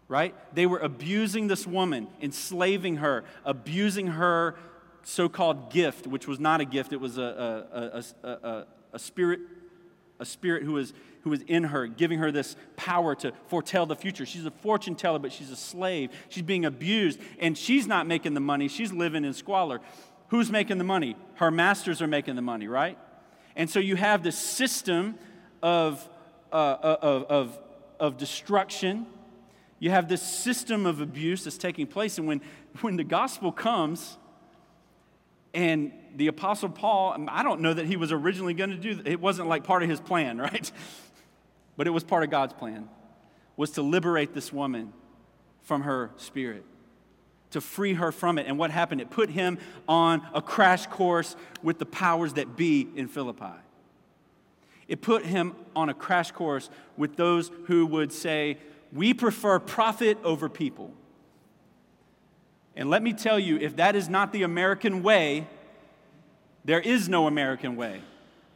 right? 0.08 0.34
They 0.54 0.66
were 0.66 0.78
abusing 0.78 1.48
this 1.48 1.66
woman, 1.66 2.08
enslaving 2.20 2.96
her, 2.96 3.24
abusing 3.44 4.08
her 4.08 4.56
so 5.02 5.28
called 5.28 5.70
gift, 5.70 6.06
which 6.06 6.26
was 6.26 6.40
not 6.40 6.60
a 6.60 6.64
gift, 6.64 6.92
it 6.92 7.00
was 7.00 7.18
a, 7.18 8.02
a, 8.24 8.28
a, 8.28 8.30
a, 8.30 8.66
a 8.94 8.98
spirit 8.98 9.40
a 10.18 10.24
spirit 10.24 10.62
who 10.62 10.76
is, 10.78 10.92
who 11.22 11.32
is 11.32 11.42
in 11.46 11.64
her, 11.64 11.86
giving 11.86 12.18
her 12.18 12.30
this 12.30 12.56
power 12.76 13.14
to 13.16 13.32
foretell 13.48 13.86
the 13.86 13.96
future. 13.96 14.24
She's 14.24 14.46
a 14.46 14.50
fortune 14.50 14.94
teller, 14.94 15.18
but 15.18 15.32
she's 15.32 15.50
a 15.50 15.56
slave. 15.56 16.10
She's 16.28 16.42
being 16.42 16.64
abused, 16.64 17.20
and 17.38 17.56
she's 17.56 17.86
not 17.86 18.06
making 18.06 18.34
the 18.34 18.40
money. 18.40 18.68
She's 18.68 18.92
living 18.92 19.24
in 19.24 19.32
squalor. 19.32 19.80
Who's 20.28 20.50
making 20.50 20.78
the 20.78 20.84
money? 20.84 21.16
Her 21.34 21.50
masters 21.50 22.02
are 22.02 22.06
making 22.06 22.36
the 22.36 22.42
money, 22.42 22.68
right? 22.68 22.98
And 23.54 23.70
so 23.70 23.78
you 23.78 23.96
have 23.96 24.22
this 24.22 24.38
system 24.38 25.18
of, 25.62 26.06
uh, 26.52 26.56
uh 26.56 26.96
of, 27.02 27.24
of, 27.24 27.58
of 28.00 28.16
destruction. 28.16 29.06
You 29.78 29.90
have 29.90 30.08
this 30.08 30.22
system 30.22 30.86
of 30.86 31.00
abuse 31.00 31.44
that's 31.44 31.58
taking 31.58 31.86
place. 31.86 32.18
And 32.18 32.26
when, 32.26 32.40
when 32.80 32.96
the 32.96 33.04
gospel 33.04 33.52
comes, 33.52 34.16
and 35.56 35.90
the 36.14 36.26
Apostle 36.26 36.68
Paul, 36.68 37.16
I 37.28 37.42
don't 37.42 37.62
know 37.62 37.72
that 37.72 37.86
he 37.86 37.96
was 37.96 38.12
originally 38.12 38.52
going 38.52 38.70
to 38.70 38.76
do 38.76 38.94
that. 38.96 39.06
It 39.06 39.20
wasn't 39.20 39.48
like 39.48 39.64
part 39.64 39.82
of 39.82 39.88
his 39.88 40.00
plan, 40.00 40.38
right? 40.38 40.70
But 41.76 41.86
it 41.86 41.90
was 41.90 42.04
part 42.04 42.22
of 42.24 42.30
God's 42.30 42.52
plan, 42.52 42.88
was 43.56 43.70
to 43.72 43.82
liberate 43.82 44.34
this 44.34 44.52
woman 44.52 44.92
from 45.62 45.82
her 45.82 46.10
spirit, 46.16 46.64
to 47.50 47.60
free 47.62 47.94
her 47.94 48.12
from 48.12 48.38
it. 48.38 48.46
And 48.46 48.58
what 48.58 48.70
happened? 48.70 49.00
It 49.00 49.10
put 49.10 49.30
him 49.30 49.58
on 49.88 50.26
a 50.34 50.42
crash 50.42 50.86
course 50.86 51.36
with 51.62 51.78
the 51.78 51.86
powers 51.86 52.34
that 52.34 52.54
be 52.54 52.88
in 52.94 53.08
Philippi. 53.08 53.54
It 54.88 55.00
put 55.00 55.24
him 55.24 55.54
on 55.74 55.88
a 55.88 55.94
crash 55.94 56.32
course 56.32 56.68
with 56.98 57.16
those 57.16 57.50
who 57.64 57.86
would 57.86 58.12
say, 58.12 58.58
We 58.96 59.12
prefer 59.12 59.58
profit 59.58 60.18
over 60.24 60.48
people. 60.48 60.90
And 62.74 62.88
let 62.90 63.02
me 63.02 63.12
tell 63.12 63.38
you, 63.38 63.58
if 63.58 63.76
that 63.76 63.94
is 63.94 64.08
not 64.08 64.32
the 64.32 64.42
American 64.42 65.02
way, 65.02 65.46
there 66.64 66.80
is 66.80 67.08
no 67.08 67.26
American 67.26 67.76
way. 67.76 68.00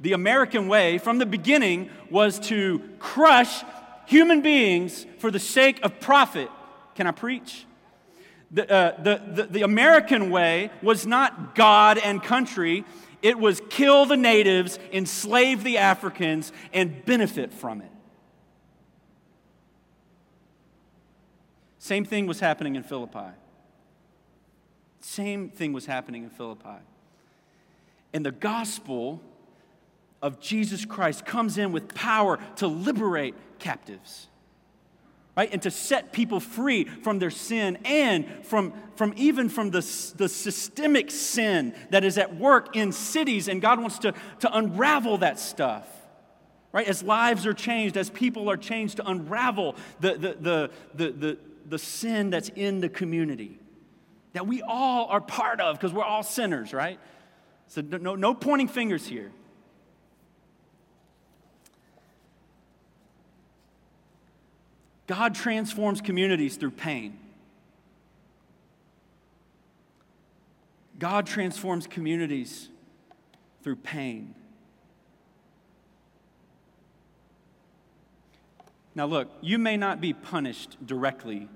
The 0.01 0.15
American 0.15 0.67
way 0.67 0.97
from 0.97 1.19
the 1.19 1.27
beginning 1.27 1.91
was 2.11 2.41
to 2.49 2.83
crush 2.99 3.63
human 4.07 4.41
beings 4.41 5.07
for 5.19 5.31
the 5.31 5.39
sake 5.39 5.79
of 5.83 6.01
profit. 6.01 6.51
Can 6.95 7.07
I 7.07 7.13
preach? 7.13 7.67
The, 8.51 8.71
uh, 8.71 9.03
the, 9.03 9.23
the, 9.33 9.43
the 9.45 9.63
American 9.63 10.31
way 10.31 10.71
was 10.83 11.07
not 11.07 11.55
God 11.55 11.99
and 11.99 12.23
country, 12.23 12.85
it 13.23 13.39
was 13.39 13.61
kill 13.69 14.07
the 14.07 14.17
natives, 14.17 14.79
enslave 14.91 15.63
the 15.63 15.77
Africans, 15.79 16.51
and 16.73 17.05
benefit 17.05 17.53
from 17.53 17.83
it. 17.83 17.91
Same 21.81 22.05
thing 22.05 22.27
was 22.27 22.41
happening 22.41 22.77
in 22.77 22.83
Philippi. 22.83 23.31
Same 25.01 25.49
thing 25.49 25.73
was 25.73 25.87
happening 25.87 26.23
in 26.25 26.31
Philippi. 26.31 26.79
And 28.13 28.25
the 28.25 28.33
gospel 28.33 29.23
of 30.21 30.41
Jesus 30.41 30.85
Christ 30.85 31.25
comes 31.25 31.57
in 31.57 31.73
with 31.73 31.95
power 31.95 32.39
to 32.57 32.67
liberate 32.67 33.35
captives. 33.59 34.29
Right? 35.35 35.49
And 35.51 35.63
to 35.63 35.71
set 35.71 36.13
people 36.13 36.39
free 36.39 36.85
from 36.85 37.19
their 37.19 37.31
sin 37.31 37.79
and 37.87 38.27
from, 38.45 38.75
from 38.97 39.15
even 39.17 39.49
from 39.49 39.71
the, 39.71 39.81
the 40.19 40.29
systemic 40.29 41.11
sin 41.11 41.75
that 41.89 42.05
is 42.05 42.19
at 42.19 42.37
work 42.37 42.77
in 42.77 42.93
cities. 42.93 43.49
And 43.49 43.63
God 43.63 43.81
wants 43.81 44.01
to, 44.01 44.13
to 44.41 44.55
unravel 44.55 45.17
that 45.19 45.39
stuff. 45.39 45.89
Right? 46.73 46.87
As 46.87 47.03
lives 47.03 47.47
are 47.47 47.55
changed, 47.55 47.97
as 47.97 48.11
people 48.11 48.51
are 48.51 48.59
changed, 48.59 48.99
to 48.99 49.09
unravel 49.09 49.77
the, 50.01 50.13
the, 50.13 50.37
the, 50.39 50.71
the, 50.95 51.11
the, 51.13 51.39
the 51.71 51.79
sin 51.79 52.31
that's 52.31 52.51
in 52.51 52.81
the 52.81 52.89
community 52.89 53.59
that 54.33 54.47
we 54.47 54.63
all 54.63 55.07
are 55.07 55.21
part 55.21 55.61
of 55.61 55.77
because 55.77 55.93
we're 55.93 56.05
all 56.05 56.23
sinners, 56.23 56.73
right? 56.73 56.99
So 57.69 57.81
no, 57.81 58.15
no 58.15 58.35
pointing 58.35 58.69
fingers 58.69 59.07
here. 59.07 59.31
God 65.07 65.35
transforms 65.35 66.01
communities 66.01 66.57
through 66.57 66.71
pain. 66.73 67.19
God 70.99 71.27
transforms 71.27 71.87
communities 71.87 72.69
through 73.63 73.77
pain. 73.77 74.35
Now, 78.95 79.07
look, 79.07 79.31
you 79.41 79.59
may 79.59 79.77
not 79.77 80.01
be 80.01 80.13
punished 80.13 80.77
directly 80.85 81.49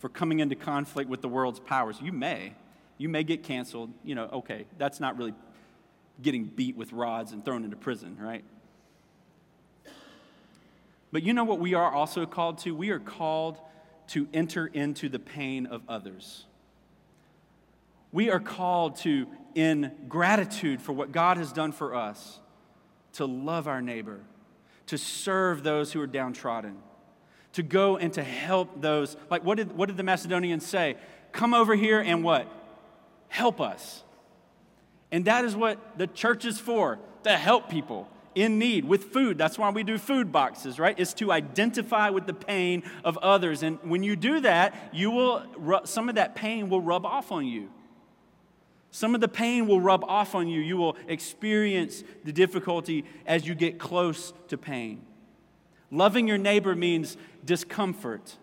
for 0.00 0.08
coming 0.08 0.40
into 0.40 0.56
conflict 0.56 1.08
with 1.08 1.20
the 1.20 1.28
world's 1.28 1.60
powers. 1.60 2.00
You 2.02 2.10
may. 2.10 2.54
You 2.98 3.08
may 3.08 3.22
get 3.22 3.44
canceled. 3.44 3.92
You 4.02 4.14
know, 4.14 4.24
okay, 4.32 4.66
that's 4.78 4.98
not 4.98 5.16
really 5.16 5.34
getting 6.20 6.44
beat 6.44 6.76
with 6.76 6.92
rods 6.92 7.32
and 7.32 7.44
thrown 7.44 7.64
into 7.64 7.76
prison, 7.76 8.16
right? 8.18 8.42
But 11.12 11.22
you 11.22 11.32
know 11.32 11.44
what 11.44 11.58
we 11.60 11.74
are 11.74 11.92
also 11.92 12.26
called 12.26 12.58
to? 12.58 12.74
We 12.74 12.90
are 12.90 12.98
called 12.98 13.58
to 14.08 14.26
enter 14.32 14.66
into 14.66 15.08
the 15.08 15.18
pain 15.18 15.66
of 15.66 15.82
others. 15.88 16.46
We 18.12 18.30
are 18.30 18.40
called 18.40 18.96
to, 18.96 19.26
in 19.54 19.92
gratitude 20.08 20.80
for 20.80 20.92
what 20.92 21.12
God 21.12 21.36
has 21.36 21.52
done 21.52 21.72
for 21.72 21.94
us, 21.94 22.40
to 23.14 23.26
love 23.26 23.68
our 23.68 23.82
neighbor, 23.82 24.20
to 24.86 24.96
serve 24.96 25.62
those 25.62 25.92
who 25.92 26.00
are 26.00 26.06
downtrodden 26.06 26.76
to 27.54 27.62
go 27.62 27.96
and 27.96 28.12
to 28.14 28.22
help 28.22 28.80
those. 28.80 29.16
Like, 29.30 29.44
what 29.44 29.56
did, 29.56 29.76
what 29.76 29.86
did 29.86 29.96
the 29.96 30.02
Macedonians 30.02 30.66
say? 30.66 30.96
Come 31.32 31.54
over 31.54 31.74
here 31.74 32.00
and 32.00 32.22
what? 32.22 32.46
Help 33.28 33.60
us. 33.60 34.02
And 35.12 35.24
that 35.24 35.44
is 35.44 35.56
what 35.56 35.98
the 35.98 36.06
church 36.06 36.44
is 36.44 36.58
for 36.58 36.98
to 37.24 37.36
help 37.36 37.68
people 37.68 38.08
in 38.34 38.58
need 38.58 38.84
with 38.84 39.12
food. 39.12 39.38
That's 39.38 39.58
why 39.58 39.70
we 39.70 39.82
do 39.82 39.98
food 39.98 40.30
boxes, 40.30 40.78
right? 40.78 40.98
It's 40.98 41.14
to 41.14 41.32
identify 41.32 42.10
with 42.10 42.26
the 42.26 42.34
pain 42.34 42.84
of 43.04 43.18
others. 43.18 43.62
And 43.62 43.78
when 43.82 44.02
you 44.02 44.16
do 44.16 44.40
that, 44.40 44.74
you 44.92 45.10
will 45.10 45.82
some 45.84 46.08
of 46.08 46.14
that 46.14 46.34
pain 46.34 46.68
will 46.68 46.80
rub 46.80 47.04
off 47.04 47.32
on 47.32 47.46
you. 47.46 47.70
Some 48.92 49.14
of 49.14 49.20
the 49.20 49.28
pain 49.28 49.66
will 49.66 49.80
rub 49.80 50.04
off 50.04 50.34
on 50.34 50.48
you. 50.48 50.60
You 50.60 50.76
will 50.76 50.96
experience 51.06 52.02
the 52.24 52.32
difficulty 52.32 53.04
as 53.26 53.46
you 53.46 53.54
get 53.54 53.78
close 53.78 54.32
to 54.48 54.58
pain. 54.58 55.02
Loving 55.90 56.28
your 56.28 56.38
neighbor 56.38 56.74
means 56.76 57.16
discomfort, 57.44 58.36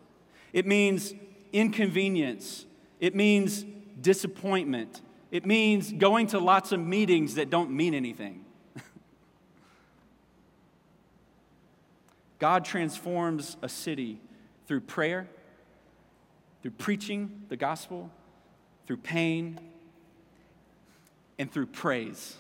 it 0.54 0.66
means 0.66 1.14
inconvenience, 1.54 2.66
it 3.00 3.16
means 3.16 3.66
disappointment, 4.00 5.02
it 5.32 5.46
means 5.46 5.92
going 5.92 6.28
to 6.28 6.40
lots 6.40 6.72
of 6.72 6.80
meetings 6.80 7.36
that 7.36 7.50
don't 7.50 7.72
mean 7.72 7.94
anything. 7.94 8.44
God 12.40 12.66
transforms 12.66 13.56
a 13.62 13.70
city 13.70 14.20
through 14.68 14.82
prayer, 14.82 15.28
through 16.62 16.72
preaching 16.72 17.44
the 17.48 17.56
gospel, 17.56 18.12
through 18.86 18.98
pain, 18.98 19.60
and 21.40 21.52
through 21.52 21.68
praise. 21.68 22.36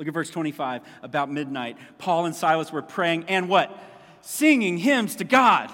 Look 0.00 0.08
at 0.08 0.14
verse 0.14 0.30
25. 0.30 0.80
About 1.02 1.30
midnight, 1.30 1.76
Paul 1.98 2.24
and 2.24 2.34
Silas 2.34 2.72
were 2.72 2.80
praying 2.80 3.24
and 3.28 3.50
what? 3.50 3.78
Singing 4.22 4.78
hymns 4.78 5.16
to 5.16 5.24
God. 5.24 5.70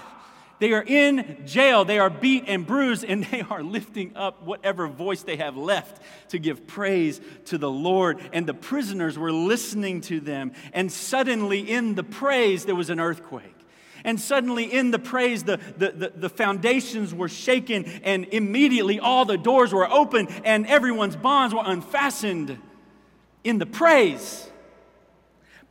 They 0.59 0.73
are 0.73 0.83
in 0.85 1.43
jail. 1.45 1.85
They 1.85 1.97
are 1.97 2.09
beat 2.09 2.43
and 2.45 2.67
bruised, 2.67 3.05
and 3.05 3.23
they 3.23 3.39
are 3.49 3.63
lifting 3.63 4.17
up 4.17 4.43
whatever 4.43 4.85
voice 4.89 5.23
they 5.23 5.37
have 5.37 5.55
left 5.55 6.01
to 6.31 6.39
give 6.39 6.67
praise 6.67 7.21
to 7.45 7.57
the 7.57 7.71
Lord. 7.71 8.19
And 8.33 8.45
the 8.45 8.53
prisoners 8.53 9.17
were 9.17 9.31
listening 9.31 10.01
to 10.01 10.19
them. 10.19 10.51
And 10.73 10.91
suddenly, 10.91 11.61
in 11.61 11.95
the 11.95 12.03
praise, 12.03 12.65
there 12.65 12.75
was 12.75 12.89
an 12.89 12.99
earthquake. 12.99 13.55
And 14.03 14.19
suddenly, 14.19 14.65
in 14.65 14.91
the 14.91 14.99
praise, 14.99 15.43
the, 15.43 15.55
the, 15.77 15.91
the, 15.91 16.13
the, 16.13 16.29
foundations 16.29 17.13
were 17.15 17.29
shaken, 17.29 17.85
and 18.03 18.25
immediately 18.25 18.99
all 18.99 19.23
the 19.23 19.37
doors 19.37 19.73
were 19.73 19.89
open, 19.89 20.27
and 20.43 20.67
everyone's 20.67 21.15
bonds 21.15 21.55
were 21.55 21.63
unfastened. 21.63 22.59
In 23.47 23.59
the 23.59 23.65
praise, 23.65 24.47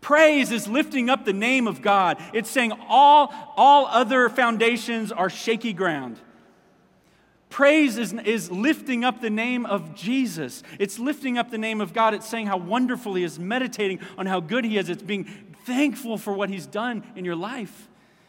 Praise 0.00 0.52
is 0.52 0.68
lifting 0.68 1.10
up 1.10 1.24
the 1.24 1.32
name 1.32 1.66
of 1.66 1.82
God. 1.82 2.22
It's 2.32 2.48
saying 2.48 2.72
all, 2.88 3.34
all 3.56 3.86
other 3.86 4.28
foundations 4.28 5.10
are 5.10 5.28
shaky 5.28 5.72
ground. 5.72 6.20
Praise 7.50 7.98
is, 7.98 8.12
is 8.12 8.48
lifting 8.48 9.02
up 9.02 9.20
the 9.20 9.30
name 9.30 9.66
of 9.66 9.96
Jesus. 9.96 10.62
It's 10.78 11.00
lifting 11.00 11.38
up 11.38 11.50
the 11.50 11.58
name 11.58 11.80
of 11.80 11.92
God. 11.92 12.14
It's 12.14 12.28
saying 12.28 12.46
how 12.46 12.56
wonderful 12.56 13.14
He 13.14 13.24
is, 13.24 13.40
meditating 13.40 13.98
on 14.16 14.26
how 14.26 14.38
good 14.38 14.64
He 14.64 14.78
is. 14.78 14.88
It's 14.88 15.02
being 15.02 15.24
thankful 15.64 16.18
for 16.18 16.32
what 16.32 16.50
He's 16.50 16.66
done 16.66 17.02
in 17.16 17.24
your 17.24 17.34
life. 17.34 17.88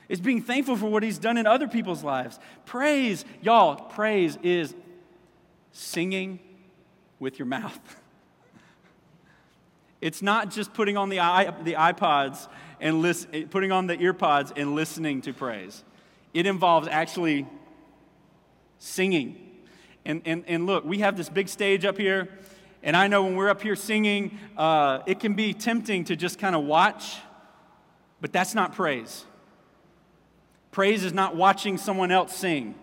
It's 0.09 0.19
being 0.19 0.41
thankful 0.41 0.77
for 0.77 0.87
what 0.87 1.03
He's 1.03 1.19
done 1.19 1.37
in 1.37 1.45
other 1.45 1.67
people's 1.67 2.03
lives. 2.03 2.39
Praise, 2.65 3.23
y'all, 3.43 3.75
praise 3.75 4.35
is 4.41 4.73
singing 5.73 6.39
with 7.19 7.37
your 7.37 7.45
mouth. 7.45 7.79
It's 10.01 10.21
not 10.21 10.51
just 10.51 10.73
putting 10.73 10.97
on 10.97 11.09
the, 11.09 11.17
the 11.63 11.73
iPods 11.73 12.47
and 12.79 13.01
listen, 13.01 13.47
putting 13.49 13.71
on 13.71 13.87
the 13.87 13.97
earpods 13.97 14.51
and 14.55 14.75
listening 14.75 15.21
to 15.21 15.33
praise. 15.33 15.83
It 16.33 16.45
involves 16.45 16.87
actually 16.87 17.47
singing. 18.79 19.43
And, 20.05 20.21
and, 20.25 20.43
and 20.47 20.65
look, 20.65 20.85
we 20.85 20.99
have 20.99 21.17
this 21.17 21.29
big 21.29 21.49
stage 21.49 21.83
up 21.83 21.97
here, 21.97 22.29
and 22.83 22.95
I 22.95 23.07
know 23.07 23.23
when 23.23 23.35
we're 23.35 23.49
up 23.49 23.61
here 23.61 23.75
singing, 23.75 24.37
uh, 24.55 24.99
it 25.05 25.19
can 25.19 25.33
be 25.33 25.53
tempting 25.53 26.05
to 26.05 26.15
just 26.15 26.39
kind 26.39 26.55
of 26.55 26.63
watch, 26.63 27.17
but 28.21 28.31
that's 28.31 28.55
not 28.55 28.73
praise. 28.73 29.25
Praise 30.71 31.03
is 31.03 31.11
not 31.11 31.35
watching 31.35 31.77
someone 31.77 32.11
else 32.11 32.35
sing, 32.35 32.75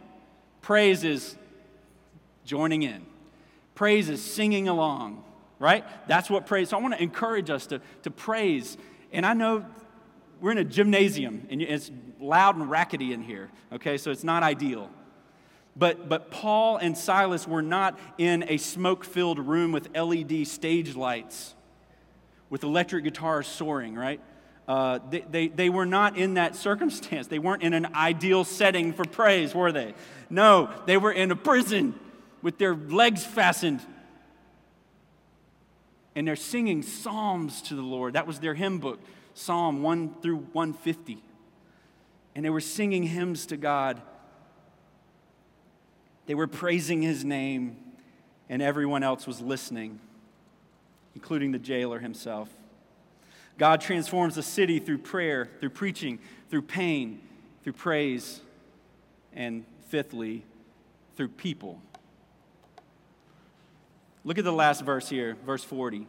praise 0.60 1.04
is 1.04 1.36
joining 2.44 2.82
in, 2.82 3.06
praise 3.74 4.10
is 4.10 4.22
singing 4.22 4.68
along 4.68 5.23
right? 5.58 5.84
That's 6.08 6.28
what 6.28 6.46
praise. 6.46 6.70
So 6.70 6.78
I 6.78 6.80
want 6.80 6.94
to 6.94 7.02
encourage 7.02 7.50
us 7.50 7.66
to, 7.68 7.80
to 8.02 8.10
praise. 8.10 8.76
And 9.12 9.24
I 9.24 9.34
know 9.34 9.64
we're 10.40 10.52
in 10.52 10.58
a 10.58 10.64
gymnasium 10.64 11.46
and 11.50 11.62
it's 11.62 11.90
loud 12.20 12.56
and 12.56 12.70
rackety 12.70 13.12
in 13.12 13.22
here, 13.22 13.50
okay? 13.72 13.96
So 13.96 14.10
it's 14.10 14.24
not 14.24 14.42
ideal. 14.42 14.90
But, 15.76 16.08
but 16.08 16.30
Paul 16.30 16.76
and 16.76 16.96
Silas 16.96 17.48
were 17.48 17.62
not 17.62 17.98
in 18.18 18.44
a 18.48 18.58
smoke 18.58 19.04
filled 19.04 19.38
room 19.38 19.72
with 19.72 19.96
LED 19.96 20.46
stage 20.46 20.94
lights, 20.94 21.54
with 22.48 22.62
electric 22.62 23.04
guitars 23.04 23.46
soaring, 23.46 23.94
right? 23.94 24.20
Uh, 24.68 25.00
they, 25.10 25.24
they, 25.30 25.48
they 25.48 25.68
were 25.68 25.86
not 25.86 26.16
in 26.16 26.34
that 26.34 26.54
circumstance. 26.66 27.26
They 27.26 27.38
weren't 27.38 27.62
in 27.62 27.74
an 27.74 27.94
ideal 27.94 28.44
setting 28.44 28.92
for 28.92 29.04
praise, 29.04 29.54
were 29.54 29.72
they? 29.72 29.94
No, 30.30 30.70
they 30.86 30.96
were 30.96 31.12
in 31.12 31.30
a 31.30 31.36
prison 31.36 31.98
with 32.42 32.58
their 32.58 32.74
legs 32.74 33.24
fastened 33.24 33.80
and 36.14 36.26
they're 36.26 36.36
singing 36.36 36.82
psalms 36.82 37.62
to 37.62 37.74
the 37.74 37.82
Lord. 37.82 38.14
That 38.14 38.26
was 38.26 38.40
their 38.40 38.54
hymn 38.54 38.78
book, 38.78 39.00
Psalm 39.34 39.82
1 39.82 40.16
through 40.22 40.36
150. 40.52 41.22
And 42.34 42.44
they 42.44 42.50
were 42.50 42.60
singing 42.60 43.04
hymns 43.04 43.46
to 43.46 43.56
God. 43.56 44.00
They 46.26 46.34
were 46.34 46.46
praising 46.46 47.02
his 47.02 47.24
name, 47.24 47.76
and 48.48 48.62
everyone 48.62 49.02
else 49.02 49.26
was 49.26 49.40
listening, 49.40 50.00
including 51.14 51.52
the 51.52 51.58
jailer 51.58 51.98
himself. 51.98 52.48
God 53.58 53.80
transforms 53.80 54.36
a 54.36 54.42
city 54.42 54.78
through 54.78 54.98
prayer, 54.98 55.48
through 55.60 55.70
preaching, 55.70 56.18
through 56.50 56.62
pain, 56.62 57.20
through 57.62 57.74
praise, 57.74 58.40
and 59.32 59.64
fifthly, 59.88 60.44
through 61.16 61.28
people. 61.28 61.80
Look 64.24 64.38
at 64.38 64.44
the 64.44 64.52
last 64.52 64.82
verse 64.82 65.08
here, 65.08 65.36
verse 65.44 65.62
40. 65.62 66.06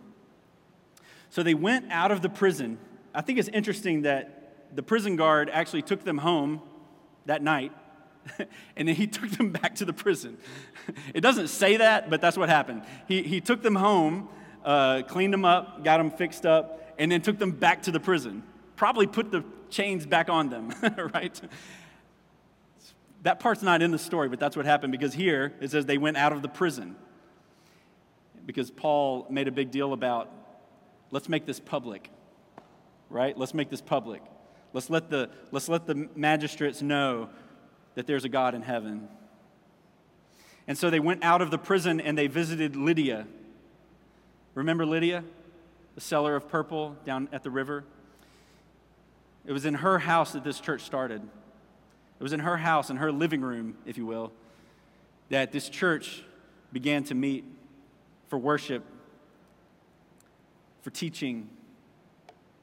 So 1.29 1.43
they 1.43 1.53
went 1.53 1.91
out 1.91 2.11
of 2.11 2.21
the 2.21 2.29
prison. 2.29 2.77
I 3.13 3.21
think 3.21 3.39
it's 3.39 3.49
interesting 3.49 4.03
that 4.03 4.75
the 4.75 4.81
prison 4.81 5.17
guard 5.17 5.49
actually 5.49 5.81
took 5.81 6.03
them 6.03 6.17
home 6.17 6.61
that 7.25 7.43
night, 7.43 7.73
and 8.77 8.87
then 8.87 8.95
he 8.95 9.05
took 9.05 9.29
them 9.31 9.51
back 9.51 9.75
to 9.75 9.85
the 9.85 9.93
prison. 9.93 10.37
It 11.13 11.21
doesn't 11.21 11.49
say 11.49 11.77
that, 11.77 12.09
but 12.09 12.21
that's 12.21 12.37
what 12.37 12.47
happened. 12.47 12.83
He, 13.07 13.21
he 13.21 13.41
took 13.41 13.61
them 13.61 13.75
home, 13.75 14.29
uh, 14.63 15.01
cleaned 15.07 15.33
them 15.33 15.43
up, 15.43 15.83
got 15.83 15.97
them 15.97 16.09
fixed 16.09 16.45
up, 16.45 16.93
and 16.97 17.11
then 17.11 17.21
took 17.21 17.37
them 17.37 17.51
back 17.51 17.83
to 17.83 17.91
the 17.91 17.99
prison. 17.99 18.43
Probably 18.77 19.07
put 19.07 19.31
the 19.31 19.43
chains 19.69 20.05
back 20.05 20.29
on 20.29 20.49
them, 20.49 20.73
right? 21.13 21.39
That 23.23 23.39
part's 23.41 23.61
not 23.61 23.81
in 23.81 23.91
the 23.91 23.99
story, 23.99 24.29
but 24.29 24.39
that's 24.39 24.55
what 24.55 24.65
happened 24.65 24.91
because 24.91 25.13
here 25.13 25.53
it 25.59 25.71
says 25.71 25.85
they 25.85 25.97
went 25.97 26.15
out 26.15 26.31
of 26.31 26.41
the 26.41 26.47
prison 26.47 26.95
because 28.45 28.71
Paul 28.71 29.27
made 29.29 29.47
a 29.47 29.51
big 29.51 29.71
deal 29.71 29.93
about 29.93 30.31
let's 31.11 31.29
make 31.29 31.45
this 31.45 31.59
public, 31.59 32.09
right? 33.09 33.37
Let's 33.37 33.53
make 33.53 33.69
this 33.69 33.81
public. 33.81 34.21
Let's 34.73 34.89
let 34.89 35.09
the, 35.09 35.29
let's 35.51 35.69
let 35.69 35.87
the 35.87 36.09
magistrates 36.15 36.81
know 36.81 37.29
that 37.95 38.07
there's 38.07 38.25
a 38.25 38.29
God 38.29 38.55
in 38.55 38.61
heaven. 38.61 39.07
And 40.67 40.77
so 40.77 40.89
they 40.89 40.99
went 40.99 41.23
out 41.23 41.41
of 41.41 41.51
the 41.51 41.57
prison 41.57 42.01
and 42.01 42.17
they 42.17 42.27
visited 42.27 42.75
Lydia. 42.75 43.27
Remember 44.53 44.85
Lydia, 44.85 45.23
the 45.95 46.01
seller 46.01 46.35
of 46.35 46.49
purple 46.49 46.97
down 47.05 47.29
at 47.31 47.43
the 47.43 47.49
river? 47.49 47.85
It 49.45 49.53
was 49.53 49.65
in 49.65 49.75
her 49.75 49.99
house 49.99 50.33
that 50.33 50.43
this 50.43 50.59
church 50.59 50.81
started. 50.81 51.21
It 51.21 52.23
was 52.23 52.33
in 52.33 52.39
her 52.39 52.57
house, 52.57 52.89
in 52.89 52.97
her 52.97 53.11
living 53.11 53.41
room, 53.41 53.77
if 53.85 53.97
you 53.97 54.05
will, 54.05 54.31
that 55.29 55.51
this 55.51 55.69
church 55.69 56.23
began 56.73 57.03
to 57.05 57.15
meet 57.15 57.45
for 58.35 58.39
worship, 58.39 58.83
for 60.81 60.89
teaching, 60.89 61.49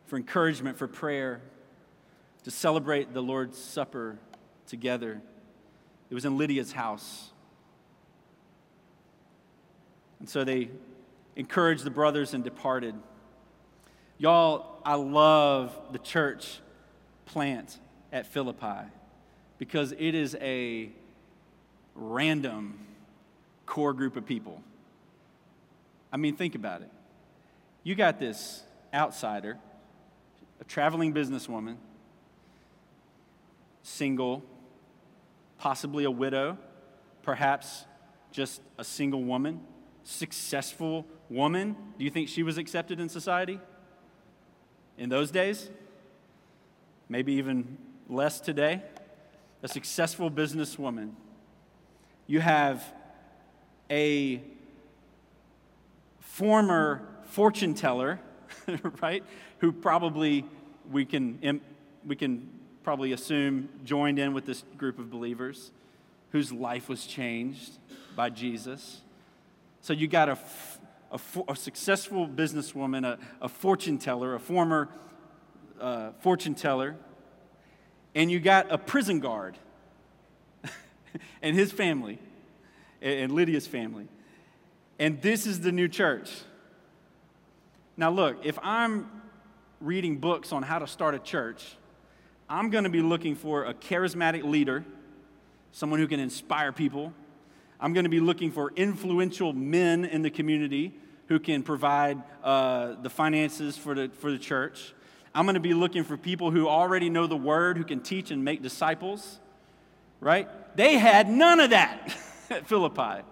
for 0.05 0.19
encouragement, 0.19 0.77
for 0.77 0.87
prayer, 0.87 1.41
to 2.45 2.51
celebrate 2.51 3.15
the 3.15 3.23
Lord's 3.23 3.57
Supper 3.57 4.19
together. 4.67 5.23
It 6.11 6.15
was 6.15 6.27
in 6.27 6.37
Lydia's 6.37 6.73
house. 6.73 7.31
And 10.21 10.29
so 10.29 10.45
they 10.45 10.69
encouraged 11.37 11.85
the 11.85 11.91
brothers 11.91 12.35
and 12.35 12.45
departed. 12.45 12.95
Y'all, 14.19 14.79
I 14.85 14.97
love 14.97 15.75
the 15.91 16.01
church 16.01 16.61
plant 17.25 17.79
at 18.13 18.27
Philippi 18.27 18.91
because 19.57 19.93
it 19.93 20.15
is 20.15 20.37
a 20.39 20.91
random 21.95 22.79
core 23.65 23.95
group 23.95 24.17
of 24.17 24.27
people. 24.27 24.63
I 26.13 26.19
mean, 26.19 26.37
think 26.37 26.55
about 26.55 26.83
it. 26.83 26.91
You 27.83 27.95
got 27.95 28.19
this 28.19 28.63
outsider, 28.93 29.59
a 30.61 30.65
traveling 30.65 31.15
businesswoman, 31.15 31.77
single, 33.83 34.43
possibly 35.59 36.05
a 36.05 36.11
widow, 36.11 36.59
perhaps 37.23 37.87
just 38.31 38.61
a 38.79 38.85
single 38.85 39.25
woman, 39.25 39.61
successful 40.05 41.07
woman. 41.29 41.77
Do 41.99 42.05
you 42.05 42.11
think 42.11 42.29
she 42.29 42.43
was 42.43 42.59
accepted 42.59 43.01
in 43.01 43.09
society 43.09 43.59
in 44.99 45.09
those 45.09 45.31
days? 45.31 45.71
Maybe 47.09 47.33
even 47.35 47.79
less 48.09 48.41
today. 48.41 48.83
A 49.63 49.69
successful 49.69 50.31
businesswoman. 50.31 51.13
You 52.27 52.41
have 52.41 52.85
a 53.91 54.43
former 56.23 57.03
fortune 57.25 57.75
teller, 57.75 58.21
right, 59.03 59.23
who 59.59 59.73
probably 59.73 60.45
we 60.91 61.05
can, 61.05 61.61
we 62.07 62.17
can 62.17 62.49
probably 62.83 63.13
assume 63.13 63.69
joined 63.85 64.19
in 64.19 64.33
with 64.33 64.47
this 64.47 64.65
group 64.79 64.99
of 64.99 65.11
believers 65.11 65.71
whose 66.31 66.53
life 66.53 66.89
was 66.89 67.07
changed 67.07 67.73
by 68.17 68.31
Jesus. 68.31 69.03
So 69.83 69.93
you 69.93 70.09
got 70.09 70.29
a, 70.29 70.39
a, 71.11 71.21
a 71.49 71.57
successful 71.57 72.27
businesswoman, 72.27 73.05
a, 73.05 73.19
a, 73.41 73.49
fortune 73.49 73.99
teller, 73.99 74.35
a 74.35 74.41
former 74.41 74.89
uh, 75.81 76.13
fortune 76.21 76.55
teller, 76.55 76.97
and 78.15 78.31
you 78.31 78.41
got 78.41 78.71
a 78.71 78.79
prison 78.79 79.21
guard. 79.21 79.59
and 81.43 81.57
his 81.57 81.73
family 81.73 82.19
and 83.01 83.33
Lydia's 83.33 83.67
family. 83.67 84.09
And 85.03 85.21
this 85.21 85.49
is 85.49 85.59
the 85.59 85.73
new 85.73 85.89
church. 85.89 86.31
Now, 87.97 88.11
look, 88.11 88.47
if 88.47 88.57
I'm 88.63 89.11
reading 89.81 90.19
books 90.19 90.53
on 90.53 90.63
how 90.63 90.79
to 90.79 90.87
start 90.87 91.17
a 91.17 91.19
church, 91.19 91.75
I'm 92.49 92.71
going 92.71 92.85
to 92.85 92.91
be 92.91 93.03
looking 93.03 93.35
for 93.35 93.65
a 93.65 93.75
charismatic 93.75 94.45
leader, 94.45 94.85
someone 95.73 95.99
who 95.99 96.07
can 96.07 96.21
inspire 96.21 96.71
people. 96.71 97.13
I'm 97.81 97.95
going 97.95 98.05
to 98.05 98.11
be 98.11 98.21
looking 98.21 98.53
for 98.53 98.73
influential 98.77 99.53
men 99.53 100.05
in 100.05 100.23
the 100.23 100.31
community 100.31 100.95
who 101.27 101.41
can 101.41 101.65
provide 101.65 102.23
uh, 102.45 102.95
the 103.03 103.11
finances 103.11 103.77
for 103.77 103.97
the, 103.97 104.09
for 104.21 104.31
the 104.31 104.39
church. 104.39 104.95
I'm 105.35 105.47
going 105.47 105.55
to 105.55 105.61
be 105.61 105.75
looking 105.75 106.05
for 106.05 106.17
people 106.17 106.53
who 106.53 106.69
already 106.69 107.11
know 107.11 107.27
the 107.27 107.37
word, 107.37 107.77
who 107.77 107.83
can 107.83 108.03
teach 108.03 108.31
and 108.31 108.45
make 108.45 108.63
disciples, 108.63 109.41
right? 110.21 110.49
They 110.77 110.97
had 110.97 111.29
none 111.29 111.59
of 111.59 111.71
that 111.71 112.17
at 112.51 112.67
Philippi. 112.69 113.25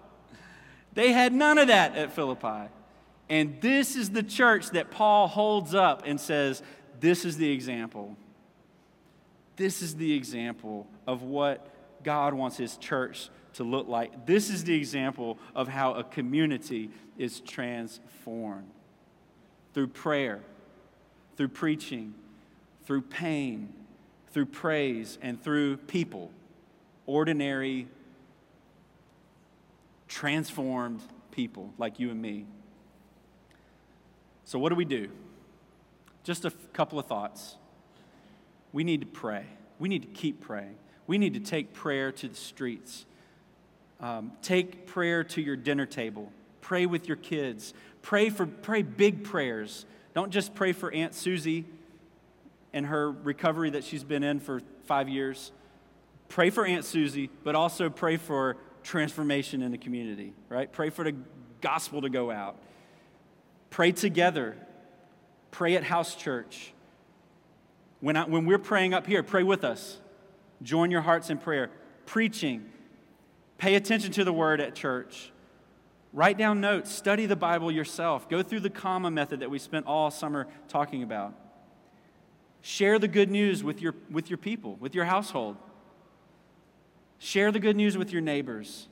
They 0.94 1.12
had 1.12 1.32
none 1.32 1.58
of 1.58 1.68
that 1.68 1.96
at 1.96 2.12
Philippi. 2.12 2.68
And 3.28 3.60
this 3.60 3.94
is 3.94 4.10
the 4.10 4.24
church 4.24 4.70
that 4.70 4.90
Paul 4.90 5.28
holds 5.28 5.74
up 5.74 6.02
and 6.04 6.20
says, 6.20 6.62
This 6.98 7.24
is 7.24 7.36
the 7.36 7.50
example. 7.50 8.16
This 9.56 9.82
is 9.82 9.94
the 9.96 10.12
example 10.12 10.86
of 11.06 11.22
what 11.22 11.66
God 12.02 12.34
wants 12.34 12.56
his 12.56 12.76
church 12.76 13.28
to 13.54 13.64
look 13.64 13.88
like. 13.88 14.26
This 14.26 14.50
is 14.50 14.64
the 14.64 14.74
example 14.74 15.38
of 15.54 15.68
how 15.68 15.94
a 15.94 16.04
community 16.04 16.90
is 17.18 17.40
transformed 17.40 18.70
through 19.74 19.88
prayer, 19.88 20.40
through 21.36 21.48
preaching, 21.48 22.14
through 22.84 23.02
pain, 23.02 23.72
through 24.32 24.46
praise, 24.46 25.18
and 25.22 25.42
through 25.42 25.76
people. 25.76 26.30
Ordinary, 27.06 27.88
transformed 30.10 31.00
people 31.30 31.72
like 31.78 32.00
you 32.00 32.10
and 32.10 32.20
me. 32.20 32.44
So, 34.44 34.58
what 34.58 34.68
do 34.68 34.74
we 34.74 34.84
do? 34.84 35.08
Just 36.24 36.44
a 36.44 36.48
f- 36.48 36.72
couple 36.72 36.98
of 36.98 37.06
thoughts. 37.06 37.56
We 38.72 38.84
need 38.84 39.00
to 39.00 39.06
pray. 39.06 39.46
We 39.78 39.88
need 39.88 40.02
to 40.02 40.08
keep 40.08 40.40
praying. 40.40 40.76
We 41.06 41.16
need 41.16 41.34
to 41.34 41.40
take 41.40 41.72
prayer 41.72 42.12
to 42.12 42.28
the 42.28 42.34
streets. 42.34 43.06
Um, 44.00 44.32
take 44.42 44.86
prayer 44.86 45.22
to 45.24 45.40
your 45.40 45.56
dinner 45.56 45.86
table. 45.86 46.32
Pray 46.60 46.86
with 46.86 47.06
your 47.06 47.16
kids. 47.16 47.72
Pray 48.02 48.30
for 48.30 48.46
pray 48.46 48.82
big 48.82 49.24
prayers. 49.24 49.86
Don't 50.14 50.32
just 50.32 50.54
pray 50.54 50.72
for 50.72 50.92
Aunt 50.92 51.14
Susie 51.14 51.64
and 52.72 52.86
her 52.86 53.10
recovery 53.12 53.70
that 53.70 53.84
she's 53.84 54.04
been 54.04 54.24
in 54.24 54.40
for 54.40 54.60
five 54.84 55.08
years. 55.08 55.52
Pray 56.28 56.50
for 56.50 56.66
Aunt 56.66 56.84
Susie, 56.84 57.30
but 57.44 57.54
also 57.54 57.90
pray 57.90 58.16
for 58.16 58.56
transformation 58.82 59.62
in 59.62 59.72
the 59.72 59.78
community, 59.78 60.32
right? 60.48 60.70
Pray 60.70 60.90
for 60.90 61.04
the 61.04 61.14
gospel 61.60 62.02
to 62.02 62.08
go 62.08 62.30
out. 62.30 62.56
Pray 63.70 63.92
together. 63.92 64.56
Pray 65.50 65.76
at 65.76 65.84
house 65.84 66.14
church. 66.14 66.72
When, 68.00 68.16
I, 68.16 68.24
when 68.24 68.46
we're 68.46 68.58
praying 68.58 68.94
up 68.94 69.06
here, 69.06 69.22
pray 69.22 69.42
with 69.42 69.64
us. 69.64 69.98
Join 70.62 70.90
your 70.90 71.02
hearts 71.02 71.30
in 71.30 71.38
prayer. 71.38 71.70
Preaching. 72.06 72.70
Pay 73.58 73.74
attention 73.74 74.12
to 74.12 74.24
the 74.24 74.32
word 74.32 74.60
at 74.60 74.74
church. 74.74 75.32
Write 76.12 76.38
down 76.38 76.60
notes. 76.60 76.90
Study 76.90 77.26
the 77.26 77.36
Bible 77.36 77.70
yourself. 77.70 78.28
Go 78.28 78.42
through 78.42 78.60
the 78.60 78.70
COMA 78.70 79.10
method 79.10 79.40
that 79.40 79.50
we 79.50 79.58
spent 79.58 79.86
all 79.86 80.10
summer 80.10 80.48
talking 80.68 81.02
about. 81.02 81.34
Share 82.62 82.98
the 82.98 83.08
good 83.08 83.30
news 83.30 83.62
with 83.62 83.80
your, 83.80 83.94
with 84.10 84.28
your 84.28 84.36
people, 84.36 84.76
with 84.80 84.94
your 84.94 85.04
household. 85.04 85.56
Share 87.22 87.52
the 87.52 87.60
good 87.60 87.76
news 87.76 87.98
with 87.98 88.12
your 88.12 88.22
neighbors. 88.22 88.88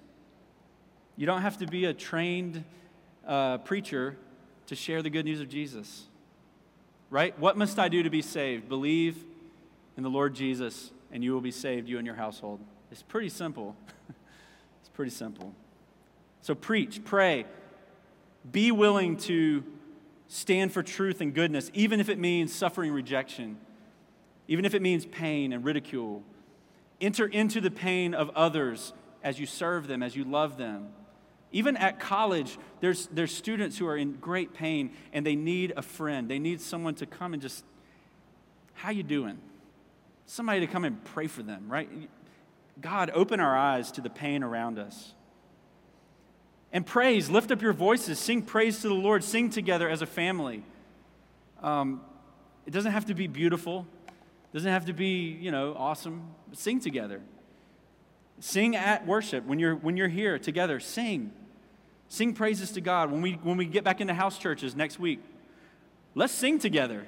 You 1.16 1.24
don't 1.24 1.40
have 1.40 1.56
to 1.58 1.66
be 1.66 1.86
a 1.86 1.94
trained 1.94 2.62
uh, 3.26 3.56
preacher 3.58 4.18
to 4.66 4.76
share 4.76 5.02
the 5.02 5.08
good 5.08 5.24
news 5.24 5.40
of 5.40 5.48
Jesus. 5.48 6.04
Right? 7.08 7.36
What 7.38 7.56
must 7.56 7.78
I 7.78 7.88
do 7.88 8.02
to 8.02 8.10
be 8.10 8.20
saved? 8.20 8.68
Believe 8.68 9.24
in 9.96 10.02
the 10.02 10.10
Lord 10.10 10.34
Jesus, 10.34 10.92
and 11.10 11.24
you 11.24 11.32
will 11.32 11.40
be 11.40 11.50
saved, 11.50 11.88
you 11.88 11.96
and 11.96 12.06
your 12.06 12.16
household. 12.16 12.60
It's 12.92 13.02
pretty 13.02 13.30
simple. 13.30 13.74
it's 14.80 14.90
pretty 14.92 15.10
simple. 15.10 15.54
So 16.42 16.54
preach, 16.54 17.02
pray, 17.04 17.46
be 18.52 18.70
willing 18.70 19.16
to 19.20 19.64
stand 20.28 20.70
for 20.70 20.82
truth 20.82 21.22
and 21.22 21.32
goodness, 21.32 21.70
even 21.72 21.98
if 21.98 22.10
it 22.10 22.18
means 22.18 22.54
suffering 22.54 22.92
rejection, 22.92 23.56
even 24.48 24.66
if 24.66 24.74
it 24.74 24.82
means 24.82 25.06
pain 25.06 25.54
and 25.54 25.64
ridicule. 25.64 26.22
Enter 27.00 27.26
into 27.26 27.60
the 27.60 27.70
pain 27.70 28.14
of 28.14 28.30
others 28.30 28.92
as 29.22 29.38
you 29.38 29.46
serve 29.46 29.86
them, 29.86 30.02
as 30.02 30.16
you 30.16 30.24
love 30.24 30.56
them. 30.56 30.88
Even 31.50 31.76
at 31.76 31.98
college, 31.98 32.58
there's, 32.80 33.06
there's 33.06 33.34
students 33.34 33.78
who 33.78 33.86
are 33.86 33.96
in 33.96 34.12
great 34.14 34.52
pain 34.52 34.90
and 35.12 35.24
they 35.24 35.36
need 35.36 35.72
a 35.76 35.82
friend. 35.82 36.28
They 36.28 36.38
need 36.38 36.60
someone 36.60 36.94
to 36.96 37.06
come 37.06 37.32
and 37.32 37.40
just, 37.40 37.64
how 38.74 38.90
you 38.90 39.02
doing? 39.02 39.38
Somebody 40.26 40.60
to 40.60 40.66
come 40.66 40.84
and 40.84 41.02
pray 41.04 41.26
for 41.26 41.42
them, 41.42 41.68
right? 41.68 41.88
God, 42.80 43.10
open 43.14 43.40
our 43.40 43.56
eyes 43.56 43.90
to 43.92 44.00
the 44.00 44.10
pain 44.10 44.42
around 44.42 44.78
us. 44.78 45.14
And 46.70 46.84
praise, 46.84 47.30
lift 47.30 47.50
up 47.50 47.62
your 47.62 47.72
voices, 47.72 48.18
sing 48.18 48.42
praise 48.42 48.82
to 48.82 48.88
the 48.88 48.94
Lord, 48.94 49.24
sing 49.24 49.48
together 49.48 49.88
as 49.88 50.02
a 50.02 50.06
family. 50.06 50.64
Um, 51.62 52.02
it 52.66 52.72
doesn't 52.72 52.92
have 52.92 53.06
to 53.06 53.14
be 53.14 53.26
beautiful, 53.26 53.86
doesn't 54.52 54.70
have 54.70 54.86
to 54.86 54.92
be, 54.92 55.36
you 55.40 55.50
know, 55.50 55.74
awesome. 55.76 56.22
Sing 56.52 56.80
together. 56.80 57.20
Sing 58.40 58.76
at 58.76 59.06
worship 59.06 59.44
when 59.44 59.58
you're, 59.58 59.74
when 59.74 59.96
you're 59.96 60.08
here 60.08 60.38
together. 60.38 60.80
Sing. 60.80 61.32
Sing 62.08 62.32
praises 62.32 62.72
to 62.72 62.80
God. 62.80 63.10
When 63.10 63.20
we, 63.20 63.32
when 63.34 63.56
we 63.56 63.66
get 63.66 63.84
back 63.84 64.00
into 64.00 64.14
house 64.14 64.38
churches 64.38 64.74
next 64.74 64.98
week, 64.98 65.20
let's 66.14 66.32
sing 66.32 66.58
together. 66.58 67.04